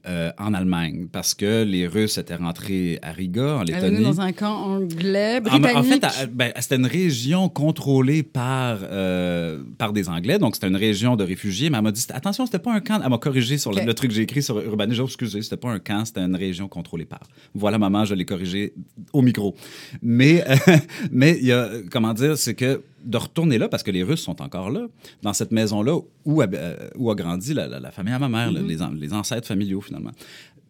[0.08, 4.02] euh, en Allemagne parce que les Russes étaient rentrés à Riga, en Lettonie.
[4.02, 5.76] dans un camp anglais, britannique.
[5.76, 10.76] en fait, ben, c'était une région contrôlée par, euh, par des Anglais, donc c'était une
[10.76, 11.70] région de réfugiés.
[11.70, 13.00] Mais elle m'a dit attention, c'était pas un camp.
[13.02, 14.96] Elle m'a corrigé sur le- truc que j'ai écrit sur Urbanisme.
[14.98, 17.20] J'ai excusez, c'était pas un camp, c'était une région contrôlée par.
[17.54, 18.74] Voilà, maman, je l'ai corrigé
[19.12, 19.54] au micro.
[20.02, 20.54] Mais, euh,
[21.10, 24.20] mais il y a, comment dire, c'est que de retourner là, parce que les Russes
[24.22, 24.86] sont encore là,
[25.22, 28.28] dans cette maison-là où, a- euh, où a grandi la, la- la famille à ma
[28.28, 30.12] mère, là, les, les ancêtres familiaux finalement.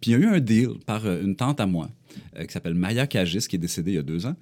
[0.01, 1.89] Puis il y a eu un deal par euh, une tante à moi
[2.39, 4.37] euh, qui s'appelle Maya Kagis, qui est décédée il y a deux ans,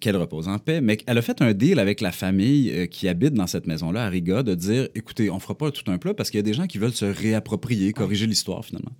[0.00, 3.34] qu'elle repose en paix, mais elle a fait un deal avec la famille qui habite
[3.34, 6.30] dans cette maison-là à Riga de dire écoutez, on fera pas tout un plat parce
[6.30, 8.92] qu'il y a des gens qui veulent se réapproprier, corriger l'histoire finalement.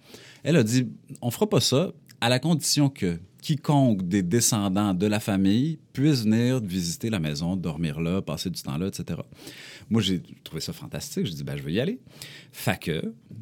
[0.43, 0.87] Elle a dit
[1.23, 6.25] on fera pas ça à la condition que quiconque des descendants de la famille puisse
[6.25, 9.21] venir visiter la maison, dormir là, passer du temps là, etc.
[9.89, 11.27] Moi, j'ai trouvé ça fantastique.
[11.27, 12.01] J'ai dit, ben, je vais y aller.
[12.51, 12.91] Fait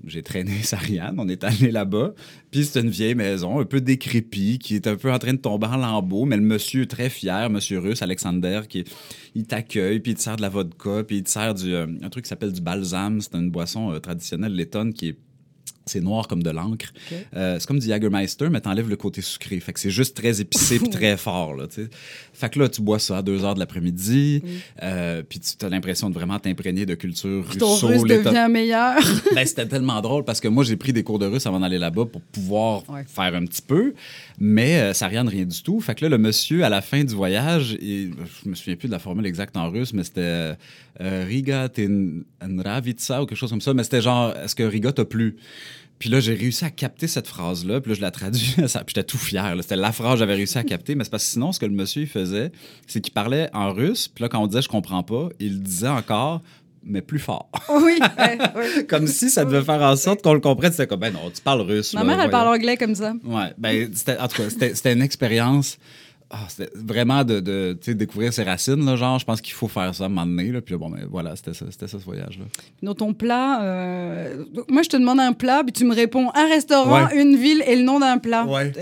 [0.07, 2.13] j'ai traîné Sariane, on est allé là-bas.
[2.51, 5.39] Puis c'est une vieille maison, un peu décrépie, qui est un peu en train de
[5.39, 8.85] tomber en lambeaux, mais le monsieur très fier, monsieur russe, Alexander, qui
[9.35, 11.87] il t'accueille, puis il te sert de la vodka, puis il te sert du, euh,
[12.03, 13.23] un truc qui s'appelle du balsam.
[13.23, 15.19] C'est une boisson euh, traditionnelle lettonne qui est
[15.87, 16.93] c'est noir comme de l'encre.
[16.95, 17.19] Ok.
[17.37, 19.59] Euh, c'est comme du Jagermeister, mais t'enlèves le côté sucré.
[19.61, 21.55] Fait que c'est juste très épicé puis très fort.
[21.55, 21.67] Là,
[22.33, 24.43] fait que là, tu bois ça à 2 heures de l'après-midi,
[24.83, 28.49] euh, puis tu as l'impression de vraiment t'imprégner de culture Puis ton russo, russe devient
[28.51, 28.97] meilleur.
[29.35, 31.79] ben, c'était tellement drôle parce que moi, j'ai pris des cours de russe avant d'aller
[31.79, 33.05] là-bas pour pouvoir Ouais.
[33.07, 33.95] faire un petit peu,
[34.39, 35.81] mais euh, ça rien de rien du tout.
[35.81, 38.11] Fait que là, le monsieur, à la fin du voyage, et,
[38.45, 40.55] je me souviens plus de la formule exacte en russe, mais c'était
[41.01, 44.93] euh, Riga ten nravitsa ou quelque chose comme ça, mais c'était genre, est-ce que Riga
[44.93, 45.37] t'a plu?
[46.05, 47.81] Puis là, j'ai réussi à capter cette phrase-là.
[47.81, 48.53] Puis là, je la traduis.
[48.57, 49.57] Puis j'étais tout fier.
[49.63, 50.95] C'était la phrase que j'avais réussi à capter.
[50.95, 52.53] Mais c'est parce que sinon, ce que le monsieur il faisait,
[52.87, 54.09] c'est qu'il parlait en russe.
[54.09, 56.43] Puis là, quand on disait je comprends pas, il disait encore,
[56.85, 57.49] mais plus fort.
[57.71, 58.85] oui, ouais, ouais.
[58.87, 60.73] comme si ça devait faire en sorte qu'on le comprenne.
[60.73, 61.95] C'était comme, ben non, tu parles russe.
[61.95, 62.31] Ma là, mère, elle voyons.
[62.33, 63.15] parle anglais comme ça.
[63.25, 63.91] Ouais, ben,
[64.21, 65.79] en tout cas, c'était une expérience.
[66.31, 70.05] Ah, c'était vraiment de, découvrir ses racines, là, genre, je pense qu'il faut faire ça
[70.05, 70.51] à un moment donné.
[70.51, 72.45] Là, puis là, bon, ben, voilà, c'était ça, ce voyage-là.
[72.83, 76.49] Dans ton plat, euh, moi je te demande un plat, puis tu me réponds un
[76.49, 77.21] restaurant, Ouais.
[77.23, 78.45] une ville et le nom d'un plat.
[78.47, 78.73] Ouais.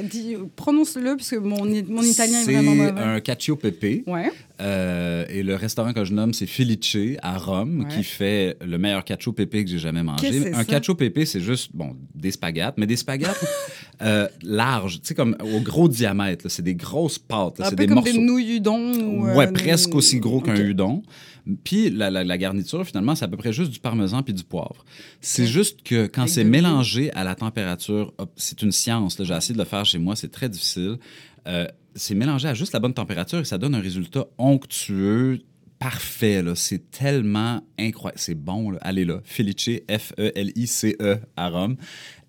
[0.56, 3.00] Prononce-le, puisque mon, mon italien est C'est vraiment mauvais.
[3.00, 4.04] un cacio pepe.
[4.06, 4.30] Ouais.
[4.62, 7.88] Euh, et le restaurant que je nomme, c'est Felice à Rome, Ouais.
[7.96, 10.54] qui fait le meilleur cacio pepe que j'ai jamais mangé.
[10.54, 13.44] Un cacio pepe, c'est juste bon, des spaghettes, mais des spaghettes
[14.02, 16.48] euh, larges, tu sais, comme au gros diamètre.
[16.48, 18.12] C'est des grosses pâtes, c'est peu des comme morceaux.
[18.12, 18.92] des nouilles udon.
[18.94, 21.02] ou, euh, Ouais, presque aussi gros qu'un udon.
[21.64, 24.44] Puis la, la- la garniture, finalement, c'est à peu près juste du parmesan puis du
[24.44, 24.84] poivre.
[25.20, 29.18] C'est juste que quand c'est mélangé à la température, hop, c'est une science.
[29.18, 29.24] là.
[29.24, 30.98] J'ai essayé de le faire chez moi, c'est très difficile.
[31.48, 35.40] Euh, c'est mélangé à juste la bonne température et ça donne un résultat onctueux,
[35.78, 36.42] parfait.
[36.54, 38.20] C'est tellement incroyable.
[38.20, 38.70] C'est bon.
[38.70, 38.78] Là.
[38.82, 39.20] Allez là.
[39.24, 41.76] Felice, F-E-L-I-C-E, à Rome.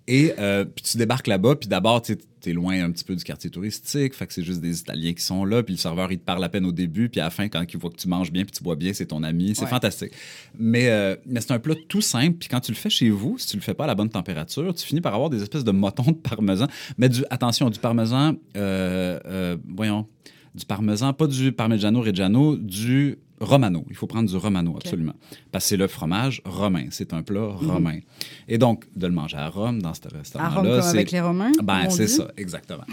[0.08, 3.24] Et euh, puis tu débarques là-bas, puis d'abord, tu es loin un petit peu du
[3.24, 6.20] quartier touristique, fait que c'est juste des Italiens qui sont là, puis le serveur, il
[6.20, 8.10] te parle à peine au début, puis à la fin, quand il voit que tu
[8.10, 9.56] manges bien, puis tu bois bien, c'est ton ami.
[9.56, 9.70] C'est Ouais.
[9.70, 10.12] fantastique.
[10.60, 13.38] Mais, euh, mais c'est un plat tout simple, puis quand tu le fais chez vous,
[13.38, 15.64] si tu le fais pas à la bonne température, tu finis par avoir des espèces
[15.64, 16.68] de motons de parmesan.
[16.98, 20.06] Mais du, attention, du parmesan, euh, euh, voyons,
[20.54, 23.86] du parmesan, pas du parmigiano reggiano, du romano.
[23.90, 25.14] Il faut prendre du romano, absolument.
[25.52, 26.86] Parce que c'est le fromage romain.
[26.92, 28.00] C'est un plat romain.
[28.48, 30.50] Et donc, de le manger à Rome, dans ce À restaurant-là.
[30.56, 31.52] Rome, comme c'est- avec les Romains?
[31.64, 32.84] Ben, c'est ça, exactement.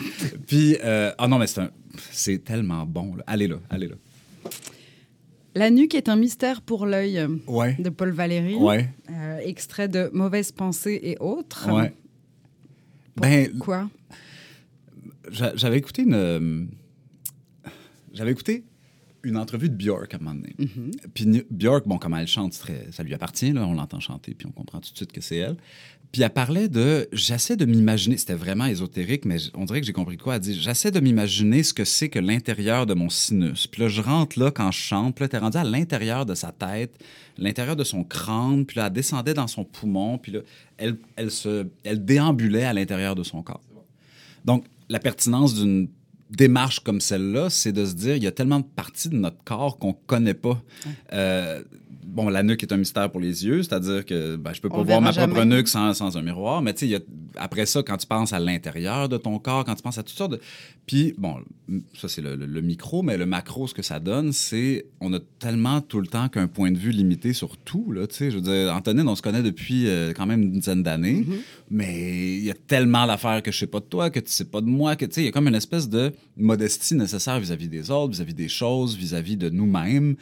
[0.46, 1.70] Puis, euh, ah non, mais c'est un-
[2.10, 3.14] c'est tellement bon.
[3.16, 3.24] là.
[3.26, 3.94] Allez là, allez là.
[5.54, 7.74] La nuque est un mystère pour l'œil Ouais.
[7.78, 8.54] de Paul Valéry.
[8.54, 8.88] Ouais.
[9.10, 11.68] Euh, extrait de Mauvaises pensées et autres.
[11.72, 11.92] Ouais.
[13.16, 13.88] Ben, Quoi
[15.30, 16.14] j'a- j'avais écouté une.
[16.14, 16.64] euh,
[18.12, 18.64] J'avais écouté
[19.22, 20.54] une entrevue de Björk à un moment donné.
[21.14, 24.34] Puis Ni- Björk, bon, comment elle chante, très- ça lui appartient, là, on l'entend chanter,
[24.34, 25.56] puis on comprend tout de suite que c'est elle.
[26.12, 27.08] Puis elle parlait de.
[27.12, 30.34] J'essaie de m'imaginer, c'était vraiment ésotérique, mais on dirait que j'ai compris de quoi.
[30.36, 33.68] Elle dit J'essaie de m'imaginer ce que c'est que l'intérieur de mon sinus.
[33.68, 36.34] Puis là, je rentre là quand je chante, puis là, t'es rendu à l'intérieur de
[36.34, 36.92] sa tête,
[37.38, 40.40] l'intérieur de son crâne, puis là, elle descendait dans son poumon, puis là,
[40.78, 43.62] elle, elle, se, elle déambulait à l'intérieur de son corps.
[44.44, 45.88] Donc, la pertinence d'une
[46.30, 49.42] démarche comme celle-là, c'est de se dire, il y a tellement de parties de notre
[49.44, 50.62] corps qu'on connaît pas.
[51.12, 51.62] Euh,
[52.10, 54.76] bon, la nuque est un mystère pour les yeux, c'est-à-dire que ben, je peux pas
[54.78, 57.04] On voir ma propre nuque sans, sans un miroir, mais tu sais,
[57.36, 60.16] après ça, quand tu penses à l'intérieur de ton corps, quand tu penses à toutes
[60.16, 60.40] sortes de...
[60.86, 61.36] Puis, bon,
[61.94, 65.12] ça c'est le, le- le micro, mais le macro, ce que ça donne, c'est on
[65.14, 68.30] a tellement tout le temps qu'un point de vue limité sur tout, là, tu sais,
[68.30, 71.24] je veux dire, Antonine, on se connaît depuis euh, quand même une dizaine d'années,
[71.70, 74.44] mais il y a tellement d'affaires que je sais pas de toi, que tu sais
[74.46, 77.38] pas de moi, que tu sais, il y a comme une espèce de modestie nécessaire
[77.38, 80.16] vis-à-vis des autres, vis-à-vis des choses, vis-à-vis de nous-mêmes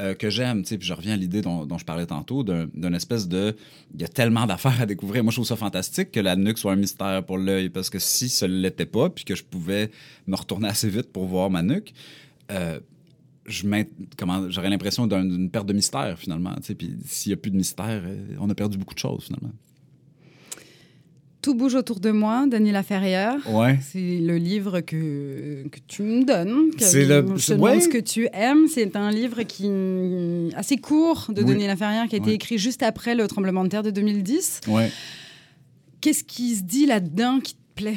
[0.00, 0.64] euh, que j'aime.
[0.64, 3.54] Puis je reviens à l'idée dont, je parlais tantôt, d'un d'une espèce de...
[3.94, 5.22] Il y a tellement d'affaires à découvrir.
[5.22, 7.98] Moi, je trouve ça fantastique que la nuque soit un mystère pour l'œil, parce que
[7.98, 9.90] si ce l'était pas, puis que je pouvais
[10.26, 11.92] me retourner assez vite pour voir ma nuque,
[12.50, 12.80] euh,
[13.46, 16.54] j'aurais l'impression d'un- d'une perte de mystère, finalement.
[16.78, 19.52] Puis s'il n'y a plus de mystère, euh, on a perdu beaucoup de choses, finalement.
[21.42, 23.36] Tout bouge autour de moi, Dany Laferrière.
[23.48, 23.78] Ouais.
[23.80, 26.70] C'est le livre que, que tu me donnes.
[26.76, 27.80] que C'est le- Je te demande ouais.
[27.80, 28.66] ce que tu aimes.
[28.68, 29.70] C'est un livre qui
[30.54, 31.54] assez court de Oui.
[31.54, 34.60] Denis Laferrière qui a été écrit juste après le tremblement de terre de 2010.
[34.68, 34.90] Ouais.
[36.02, 37.96] Qu'est-ce qui se dit là-dedans qui te plaît?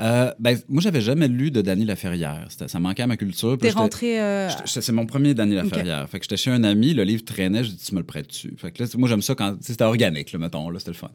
[0.00, 2.46] Euh, ben, moi, j'avais jamais lu de Dany Laferrière.
[2.50, 3.56] C'était- Ça manquait à ma culture.
[3.58, 4.20] T'es rentré.
[4.20, 6.08] euh, C'est mon premier Dany Laferrière.
[6.10, 8.54] Fait que j'étais chez un ami, le livre traînait, je dis tu me le prêtes-tu?
[8.58, 11.10] Fait que là, moi j'aime ça quand c'était organique, là, mettons, là, c'était le fun.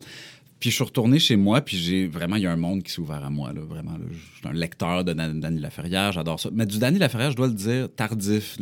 [0.62, 2.92] Puis je suis retourné chez moi, puis j'ai vraiment, il y a un monde qui
[2.94, 3.92] s'est ouvert à moi, là, vraiment.
[3.94, 4.06] là.
[4.12, 6.50] Je suis un lecteur de Dan- Dany Laferrière, j'adore ça.
[6.54, 8.58] Mais du Dany Laferrière, je dois le dire, tardif.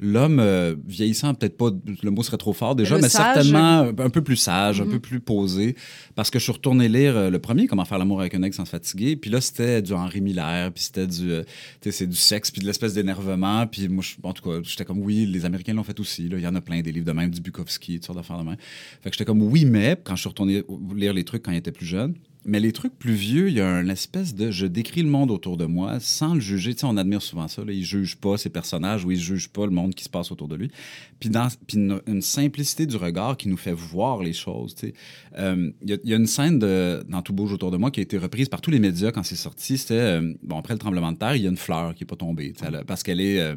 [0.00, 1.70] L'homme euh, vieillissant, peut-être pas,
[2.02, 3.34] le mot serait trop fort déjà, Le mais sage.
[3.34, 5.74] certainement un peu plus sage, un peu plus posé.
[6.14, 8.56] Parce que je suis retourné lire euh, le premier, Comment faire l'amour avec un ex
[8.56, 9.16] sans se fatiguer.
[9.16, 11.42] Puis là, c'était du Henri Miller, puis c'était du, euh,
[11.90, 13.66] c'est du sexe, puis de l'espèce d'énervement.
[13.66, 16.28] Puis moi, je- en tout cas, j'étais comme, oui, les Américains l'ont fait aussi.
[16.28, 16.36] là.
[16.38, 18.44] Il y en a plein des livres de même, du Bukowski, toutes sortes d'affaires de
[18.44, 18.56] même.
[19.02, 20.62] Fait que j'étais comme, oui, mais, quand je suis retourné
[20.94, 22.14] lire les trucs quand il était plus jeune.
[22.48, 24.52] Mais les trucs plus vieux, il y a une espèce de.
[24.52, 26.74] Je décris le monde autour de moi sans le juger.
[26.74, 27.62] Tu sais, on admire souvent ça.
[27.66, 30.08] Il ne juge pas ses personnages ou il ne juge pas le monde qui se
[30.08, 30.70] passe autour de lui.
[31.18, 34.76] Puis, dans, puis une, simplicité du regard qui nous fait voir les choses.
[34.76, 34.94] tu sais.
[35.38, 38.04] Euh, Il y, a- une scène de, dans Tout bouge autour de moi qui a
[38.04, 39.76] été reprise par tous les médias quand c'est sorti.
[39.76, 39.94] C'était.
[39.94, 42.14] euh, bon, après le tremblement de terre, il y a une fleur qui n'est pas
[42.14, 42.52] tombée.
[42.52, 43.40] tu sais, parce qu'elle est.
[43.40, 43.56] euh,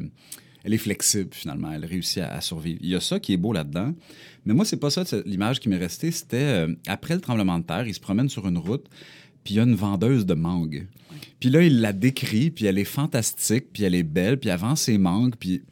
[0.64, 2.78] elle est flexible finalement, elle réussit à, à survivre.
[2.82, 3.94] Il y a ça qui est beau là-dedans.
[4.46, 6.10] Mais moi, c'est pas ça l'image qui m'est restée.
[6.10, 8.86] C'était euh, après le tremblement de terre, il se promène sur une route,
[9.44, 10.86] puis il y a une vendeuse de mangue.
[11.40, 14.76] Puis là, il la décrit, puis elle est fantastique, puis elle est belle, puis avant
[14.76, 15.62] ses mangues, puis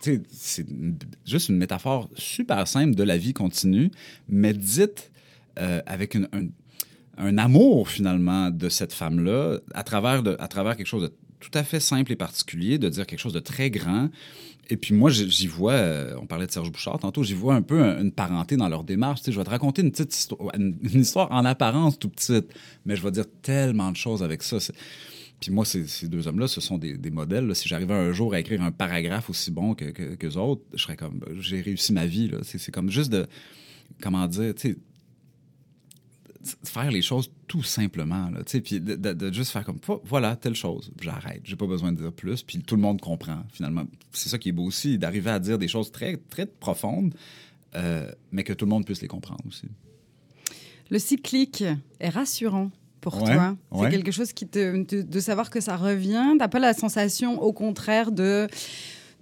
[0.00, 3.90] c'est une- juste une métaphore super simple de la vie continue,
[4.28, 5.10] mais dite
[5.58, 6.46] euh, avec une- un,
[7.16, 11.50] un amour finalement de cette femme-là à travers, de, à travers quelque chose de tout
[11.54, 14.08] à fait simple et particulier, de dire quelque chose de très grand.
[14.68, 17.62] Et puis moi, j'y vois, euh, on parlait de Serge Bouchard tantôt, j'y vois un
[17.62, 19.20] peu un- une parenté dans leur démarche.
[19.20, 22.52] Tu sais, je vais te raconter une petite histoire, une, histoire en apparence tout petite,
[22.84, 24.56] mais je vais dire tellement de choses avec ça.
[25.40, 27.54] Puis moi, ces, ces deux hommes-là, ce sont des, modèles.
[27.54, 30.96] Si j'arrivais un jour à écrire un paragraphe aussi bon que, que, autres, je serais
[30.96, 32.30] comme, ben, j'ai réussi ma vie.
[32.42, 33.26] C'est comme juste de,
[34.00, 34.78] comment dire, tu
[36.64, 38.30] faire les choses tout simplement.
[38.30, 41.40] Là, tu sais, puis de, de- de juste faire comme, Vo- voilà, telle chose, j'arrête,
[41.44, 43.84] j'ai pas besoin de dire plus, puis tout le monde comprend finalement.
[44.12, 47.14] C'est ça qui est beau aussi, d'arriver à dire des choses très, très profondes,
[47.74, 49.66] euh, mais que tout le monde puisse les comprendre aussi.
[50.90, 51.64] Le cyclique
[52.00, 52.70] est rassurant
[53.00, 53.56] pour Ouais, toi.
[53.72, 53.90] C'est ouais.
[53.90, 56.34] quelque chose qui te, te- de savoir que ça revient.
[56.38, 58.46] T'as pas la sensation, au contraire, de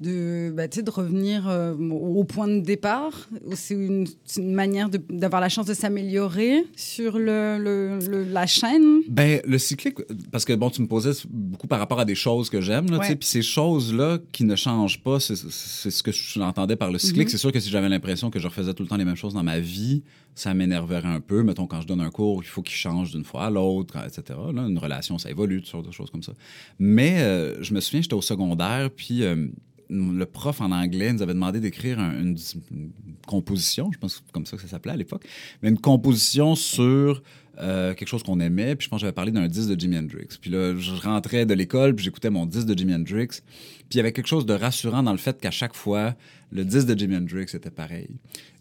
[0.01, 3.29] de, bah, de revenir euh, au point de départ.
[3.55, 4.07] C'est une,
[4.39, 9.01] manière d'avoir la chance de s'améliorer sur le, le- le- la chaîne.
[9.09, 9.99] Ben, le cyclique,
[10.33, 13.15] parce que bon, tu me posais beaucoup par rapport à des choses que j'aime, Ouais.
[13.17, 17.25] puis ces choses-là qui ne changent pas, c'est ce que je l'entendais par le cyclique.
[17.27, 17.31] Mhm.
[17.31, 19.35] C'est sûr que si j'avais l'impression que je refaisais tout le temps les mêmes choses
[19.35, 20.03] dans ma vie,
[20.35, 21.43] ça m'énerverait un peu.
[21.45, 24.39] Mettons, quand je donne un cours, il faut qu'il change d'une fois à l'autre, etc.
[24.53, 26.33] Là, une relation, ça évolue, toutes sortes de choses comme ça.
[26.81, 29.47] Mais euh, je me souviens, j'étais au secondaire, puis euh,
[29.95, 32.37] le prof en anglais nous avait demandé d'écrire un- une,
[32.73, 32.91] une
[33.27, 35.25] composition, je pense que c'est comme ça que ça s'appelait à l'époque,
[35.63, 37.23] mais une composition sur
[37.61, 38.75] euh, quelque chose qu'on aimait.
[38.75, 40.27] Puis je pense que j'avais parlé d'un disque de Jimi Hendrix.
[40.41, 43.29] Puis là, je rentrais de l'école, puis j'écoutais mon disque de Jimi Hendrix.
[43.29, 46.15] Puis il y avait quelque chose de rassurant dans le fait qu'à chaque fois,
[46.51, 48.09] le disque de Jimi Hendrix était pareil.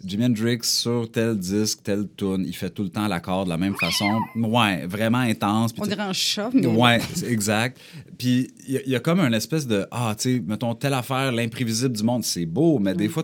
[0.05, 3.57] Jimi Hendrix sur tel disque, tel tune, il fait tout le temps l'accord de la
[3.57, 4.19] même façon.
[4.35, 5.73] Ouais, vraiment intense.
[5.73, 6.51] Puis On dirait un chat.
[6.53, 7.79] mais- Ouais, exact.
[8.17, 10.75] Puis il y, a- il y a comme un espèce de ah, tu sais, mettons
[10.75, 13.23] telle affaire, l'imprévisible du monde, c'est beau, mais des fois,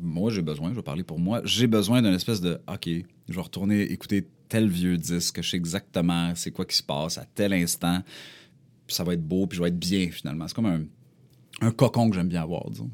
[0.00, 2.88] moi j'ai besoin, je vais parler pour moi, j'ai besoin d'une espèce de ok,
[3.28, 7.18] je vais retourner écouter tel vieux disque, je sais exactement c'est quoi qui se passe
[7.18, 8.02] à tel instant,
[8.86, 10.46] puis ça va être beau, puis je vais être bien finalement.
[10.48, 10.82] C'est comme un,
[11.60, 12.90] un cocon que j'aime bien avoir, disons.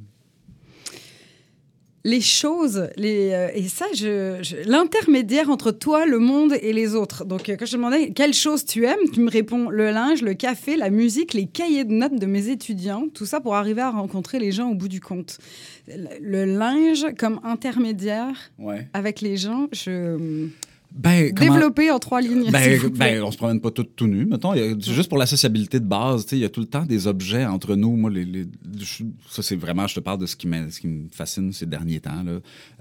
[2.06, 6.94] Les choses, les, euh, et ça, je, je- l'intermédiaire entre toi, le monde et les
[6.94, 7.24] autres.
[7.24, 10.20] Donc, euh, quand je te demandais quelles choses tu aimes, tu me réponds le linge,
[10.20, 13.80] le café, la musique, les cahiers de notes de mes étudiants, tout ça pour arriver
[13.80, 15.38] à rencontrer les gens au bout du compte.
[15.88, 18.86] Le, le linge comme intermédiaire Ouais.
[18.92, 20.48] avec les gens, je
[20.96, 22.50] Ben, comment- développer en trois lignes.
[22.52, 23.14] Ben, vous plaît.
[23.16, 24.52] ben, on se promène pas tout, tout nu, mettons.
[24.52, 26.84] A- Juste pour la sociabilité de base, tu sais, il y a tout le temps
[26.86, 27.96] des objets entre nous.
[27.96, 28.46] Moi, les,
[29.28, 31.66] ça, c'est vraiment, je te parle de ce qui, me, ce qui me fascine ces
[31.66, 32.24] derniers temps.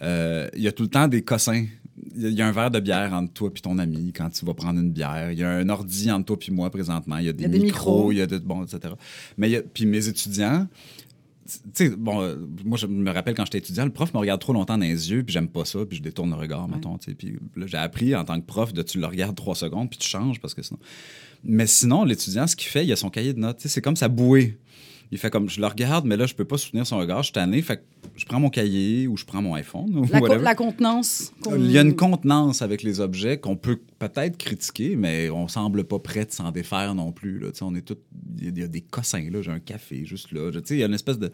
[0.04, 1.66] Euh, il y a tout le temps des cossins.
[2.16, 4.12] Il y a- il y a un verre de bière entre toi et ton ami
[4.16, 5.32] quand tu vas prendre une bière.
[5.32, 7.18] Il y a un ordi entre toi et moi présentement.
[7.18, 8.94] Il y a des, Il y a des micros, il y a de, bon, etc.
[9.38, 10.68] Mais puis mes étudiants,
[11.76, 14.40] tu sais, bon, euh, moi, je me rappelle quand j'étais étudiant, le prof me regarde
[14.40, 16.98] trop longtemps dans les yeux, puis j'aime pas ça, puis je détourne le regard, mettons,
[16.98, 17.16] tu sais.
[17.16, 20.00] Puis là, j'ai appris en tant que prof de tu le regardes trois secondes, puis
[20.00, 20.80] tu changes, parce que sinon.
[21.44, 24.08] Mais sinon, l'étudiant, ce qu'il fait, il a son cahier de notes, c'est comme sa
[24.08, 24.58] bouée.
[25.14, 27.26] Il fait comme, je le regarde, mais là, je peux pas soutenir son regard, je
[27.26, 27.84] suis tanné, fait que
[28.16, 31.32] je prends mon cahier ou je prends mon iPhone ou la, co- la contenance.
[31.56, 35.84] Il y a une contenance avec les objets qu'on peut peut-être critiquer, mais on semble
[35.84, 37.38] pas prêt de s'en défaire non plus.
[37.38, 37.50] Là.
[37.62, 37.98] On est tous.
[38.42, 39.44] Il y a- des cossins, là.
[39.44, 40.50] J'ai un café juste là.
[40.72, 41.32] Il y a une espèce de.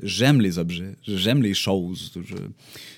[0.00, 0.92] J'aime les objets.
[1.02, 2.12] J'aime les choses.
[2.24, 2.36] Je-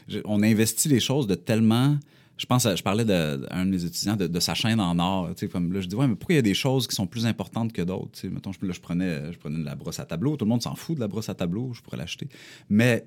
[0.08, 1.96] je- On investit les choses de tellement.
[2.38, 5.28] Je pense, je parlais de- d'un de mes étudiants de, de sa chaîne en or.
[5.34, 6.94] Tu sais, Comme là, je dis, ouais, mais pourquoi il y a des choses qui
[6.94, 8.12] sont plus importantes que d'autres?
[8.12, 10.36] Tu sais, Mettons, je, là, je prenais, je prenais de la brosse à tableau.
[10.36, 11.72] Tout le monde s'en fout de la brosse à tableau.
[11.74, 12.28] Je pourrais l'acheter.
[12.70, 13.06] Mais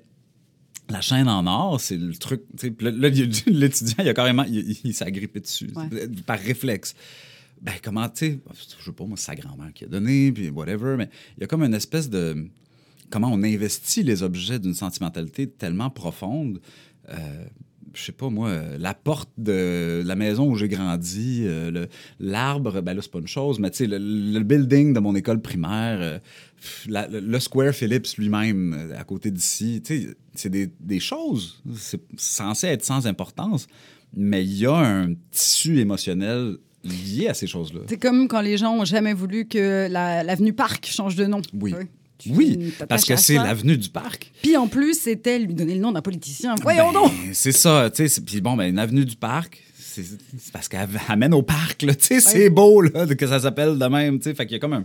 [0.90, 2.42] la chaîne en or, c'est le truc.
[2.58, 4.44] tu sais, puis Là, là, il y a- l'étudiant, il a carrément.
[4.44, 6.08] Il, il- il s'est agrippé dessus, Ouais.
[6.26, 6.94] par réflexe.
[7.62, 8.40] Ben, comment, tu sais,
[8.80, 11.08] je sais pas, moi, c'est sa grand-mère qui a donné, puis whatever, mais
[11.38, 12.48] il y a comme une espèce de.
[13.08, 16.60] Comment on investit les objets d'une sentimentalité tellement profonde.
[17.10, 17.44] Euh,
[17.94, 21.86] je sais pas, moi, la porte de la maison où j'ai grandi, euh,
[22.20, 25.14] l'arbre, ben là, c'est pas une chose, mais tu sais, le, le building de mon
[25.14, 26.18] école primaire, euh,
[26.88, 31.00] la- le, le Square Phillips lui-même, euh, à côté d'ici, tu sais, c'est des, des
[31.00, 31.62] choses.
[31.76, 33.66] C'est censé être sans importance,
[34.14, 37.80] mais il y a un tissu émotionnel lié à ces choses-là.
[37.88, 41.40] C'est comme quand les gens ont jamais voulu que la- l'avenue Parc change de nom.
[41.60, 41.72] Oui.
[42.22, 44.30] Tu Oui, parce que c'est l'avenue du parc.
[44.42, 46.54] Puis en plus, c'était lui donner le nom d'un politicien.
[46.62, 47.12] Voyons Ben, donc!
[47.32, 48.20] C'est ça, tu sais.
[48.20, 50.04] Puis bon, ben, une avenue du parc, c'est
[50.52, 52.20] parce qu'elle elle mène au parc, tu sais.
[52.20, 54.34] C'est beau, là, que ça s'appelle de même, tu sais.
[54.34, 54.84] Fait qu'il y a comme un.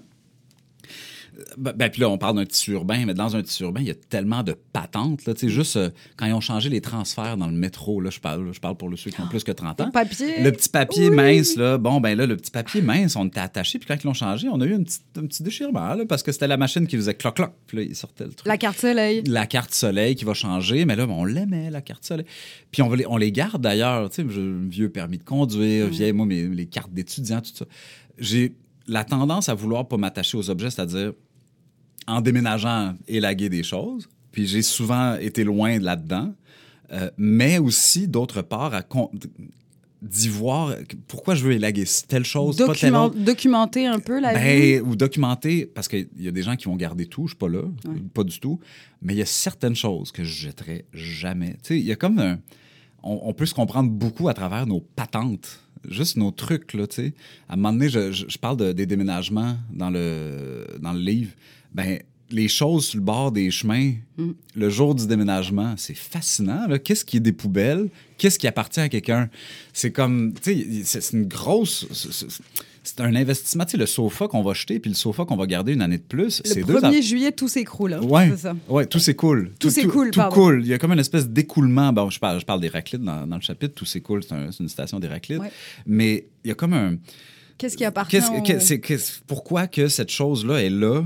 [1.58, 3.88] Ben, ben, puis là, on parle d'un tissu urbain, mais dans un tissu urbain, il
[3.88, 5.34] y a tellement de patentes, là.
[5.42, 8.60] Juste euh, quand ils ont changé les transferts dans le métro, là, je parle, je
[8.60, 9.86] parle pour ceux qui ont plus que 30 ans.
[9.86, 10.42] Le papier.
[10.44, 11.16] Le petit papier Oui.
[11.16, 14.08] mince, là, bon, ben là, le petit papier mince, on était attaché, puis quand ils
[14.08, 16.58] l'ont changé, on a eu un petit, un petit déchirement, là, parce que c'était la
[16.58, 19.22] machine qui faisait cloc-cloc, puis là, il sortait le truc La carte soleil.
[19.28, 22.26] la carte soleil qui va changer, mais là, on l'aimait, la carte soleil.
[22.72, 24.28] Puis on, on les garde d'ailleurs, tu sais,
[24.70, 27.66] vieux permis de conduire, vieille, moi, mes, les cartes d'étudiant, tout ça.
[28.18, 28.56] J'ai
[28.88, 31.12] la tendance à vouloir pas m'attacher aux objets, c'est-à-dire
[32.08, 34.08] en déménageant, élaguer des choses.
[34.32, 36.34] Puis j'ai souvent été loin de là-dedans.
[36.94, 38.82] Euh, mais aussi, d'autre part, à
[40.02, 40.76] d'y voir
[41.08, 43.18] pourquoi je veux élaguer telle chose, pas telle Document- autre.
[43.18, 44.80] documenter un peu la vie?
[44.80, 47.38] Ben, ou documenter, parce qu'il y a des gens qui vont garder tout, je suis
[47.38, 47.64] pas là,
[48.14, 48.60] pas du tout,
[49.02, 51.54] mais il y a certaines choses que je jetterai jamais.
[51.54, 52.38] Tu sais, il y a comme un...
[53.04, 56.96] On, on peut se comprendre beaucoup à travers nos patentes, juste nos trucs, là, tu
[56.98, 57.14] sais.
[57.50, 61.00] À un moment donné, je, je- je parle de- des déménagements dans le, dans le
[61.00, 61.32] livre.
[61.78, 62.00] Ben,
[62.30, 63.94] les choses sur le bord des chemins,
[64.56, 66.66] le jour du déménagement, c'est fascinant.
[66.84, 67.88] Qu'est-ce qui est des poubelles?
[68.18, 69.30] Qu'est-ce qui appartient à quelqu'un?
[69.72, 71.86] C'est comme, tu sais, c'est une grosse...
[71.94, 72.28] c'est-
[73.00, 73.66] un investissement.
[73.66, 75.98] Tu sais, le sofa qu'on va jeter puis le sofa qu'on va garder une année
[75.98, 76.80] de plus, Le c'est deux...
[76.80, 77.94] 1er juillet, tout s'écroule.
[77.94, 78.02] hein.
[78.02, 78.32] Ouais,
[78.70, 79.52] ouais, tout s'écoule.
[79.60, 80.62] Tout s'écoule, Tout coule.
[80.64, 81.92] Il y a comme une espèce d'écoulement.
[81.92, 83.74] Bon, je parle, je parle d'Héraclite dans, dans le chapitre.
[83.76, 85.40] Tout s'écoule, c'est un- c'est une citation d'Héraclite.
[85.40, 85.52] Ouais.
[85.86, 86.96] Mais il y a comme un...
[87.58, 88.22] Qu'est-ce qui appartient
[88.62, 91.04] c'est- qu'est-ce- pourquoi que cette chose-là est là?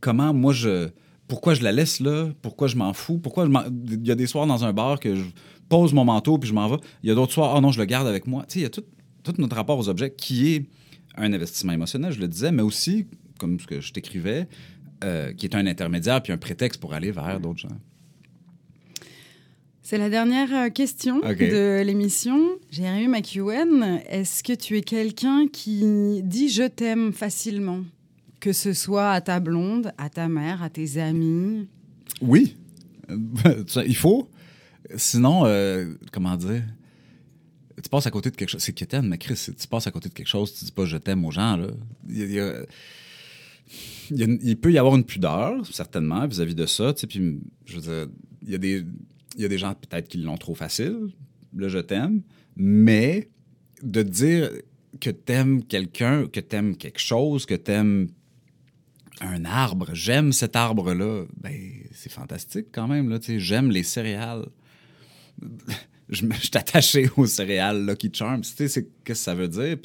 [0.00, 0.88] Comment moi je...
[1.28, 2.30] Pourquoi je la laisse là?
[2.42, 3.18] Pourquoi je m'en fous?
[3.18, 3.50] Pourquoi je
[3.92, 5.24] il y a des soirs dans un bar que je
[5.68, 6.78] pose mon manteau puis je m'en vais.
[7.02, 8.44] Il y a d'autres soirs, oh non, je le garde avec moi.
[8.48, 8.84] Tu sais, il y a tout,
[9.22, 10.66] tout notre rapport aux objets qui est
[11.16, 13.06] un investissement émotionnel, je le disais, mais aussi,
[13.38, 14.48] comme ce que je t'écrivais,
[15.04, 17.78] euh, qui est un intermédiaire puis un prétexte pour aller vers d'autres gens.
[19.82, 22.38] C'est la dernière euh, question de l'émission.
[22.70, 27.80] Jérémy McEwen, est-ce que tu es quelqu'un qui dit je t'aime facilement?
[28.40, 31.68] Que ce soit à ta blonde, à ta mère, à tes amis
[32.22, 32.56] Oui,
[33.10, 34.28] Euh, il faut.
[34.96, 36.62] Sinon, euh, comment dire,
[37.82, 38.62] tu passes à côté de quelque chose.
[38.62, 40.96] C'est quétaine, mais Chris, tu passes à côté de quelque chose, tu dis pas je
[40.96, 41.56] t'aime aux gens.
[41.56, 41.68] Là.
[42.08, 42.64] Il, y a-
[44.10, 46.92] il peut y avoir une pudeur, certainement, vis-à-vis de ça.
[46.94, 47.40] tu sais, Puis,
[48.42, 48.84] il y a des,
[49.36, 50.96] il y a des gens peut-être qui l'ont trop facile,
[51.54, 52.22] le je t'aime,
[52.56, 53.28] mais
[53.82, 54.50] de dire
[55.00, 58.08] que t'aimes quelqu'un, que t'aimes quelque chose, que t'aimes
[59.20, 61.54] un arbre, j'aime cet arbre-là, ben,
[61.92, 63.18] c'est fantastique quand même.
[63.22, 64.46] J'aime les céréales.
[66.08, 68.42] je, suis attaché aux céréales Lucky Charms.
[68.42, 69.76] Tu sais, c'est qu'est-ce que ça veut dire?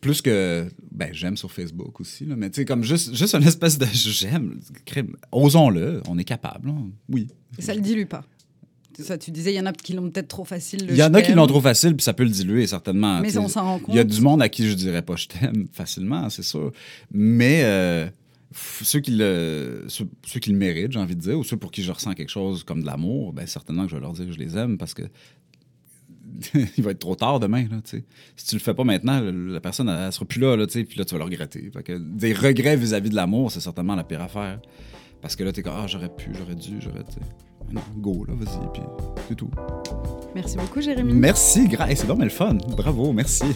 [0.00, 3.86] Plus que ben j'aime sur Facebook aussi mais tu comme juste juste une espèce de
[3.92, 4.60] j'aime
[5.32, 6.90] osons-le on est capable hein.
[7.08, 8.22] oui ça le dilue pas.
[8.96, 10.86] C'est ça, tu disais, il y en a qui l'ont peut-être trop facile.
[10.86, 13.20] le il y en a qui l'ont trop facile puis ça peut le diluer certainement
[13.20, 14.12] Mais on s'en rend il y a compte.
[14.12, 16.72] du monde à qui je dirais pas je t'aime facilement c'est sûr
[17.10, 18.06] mais euh,
[18.52, 21.70] ceux qui le ceux, ceux qui le méritent j'ai envie de dire ou ceux pour
[21.70, 24.26] qui je ressens quelque chose comme de l'amour ben certainement que je vais leur dire
[24.26, 25.02] que je les aime parce que
[26.76, 27.62] il va être trop tard demain.
[27.62, 28.04] Là, tu sais.
[28.36, 30.72] si tu le fais pas maintenant, la personne, elle, elle sera plus là, là, tu
[30.72, 31.70] sais, puis là, tu vas le regretter.
[31.72, 34.60] Fait que des regrets vis-à-vis de l'amour, c'est certainement la pire affaire.
[35.20, 37.04] Parce que là, t'es comme, ah, j'aurais pu, j'aurais dû, j'aurais.
[37.72, 38.82] Non, go, là, vas-y, puis
[39.28, 39.50] c'est tout.
[40.34, 41.12] Merci beaucoup, Jérémy.
[41.14, 42.56] Merci, Grace, c'est le fun.
[42.76, 43.44] Bravo, merci.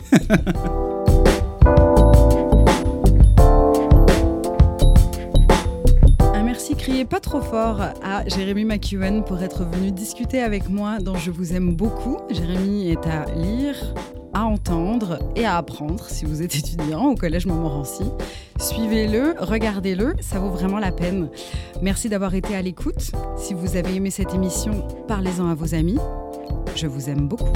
[6.34, 10.98] Un merci crié pas trop fort à Jérémy McEwen pour être venu discuter avec moi
[11.00, 12.18] dans Je vous aime beaucoup.
[12.30, 13.94] Jérémy est à lire,
[14.38, 18.04] à entendre et à apprendre si vous êtes étudiant au Collège Montmorency.
[18.60, 21.28] Suivez-le, regardez-le, ça vaut vraiment la peine.
[21.82, 23.10] Merci d'avoir été à l'écoute.
[23.36, 25.98] Si vous avez aimé cette émission, parlez-en à vos amis.
[26.76, 27.50] Je vous aime beaucoup.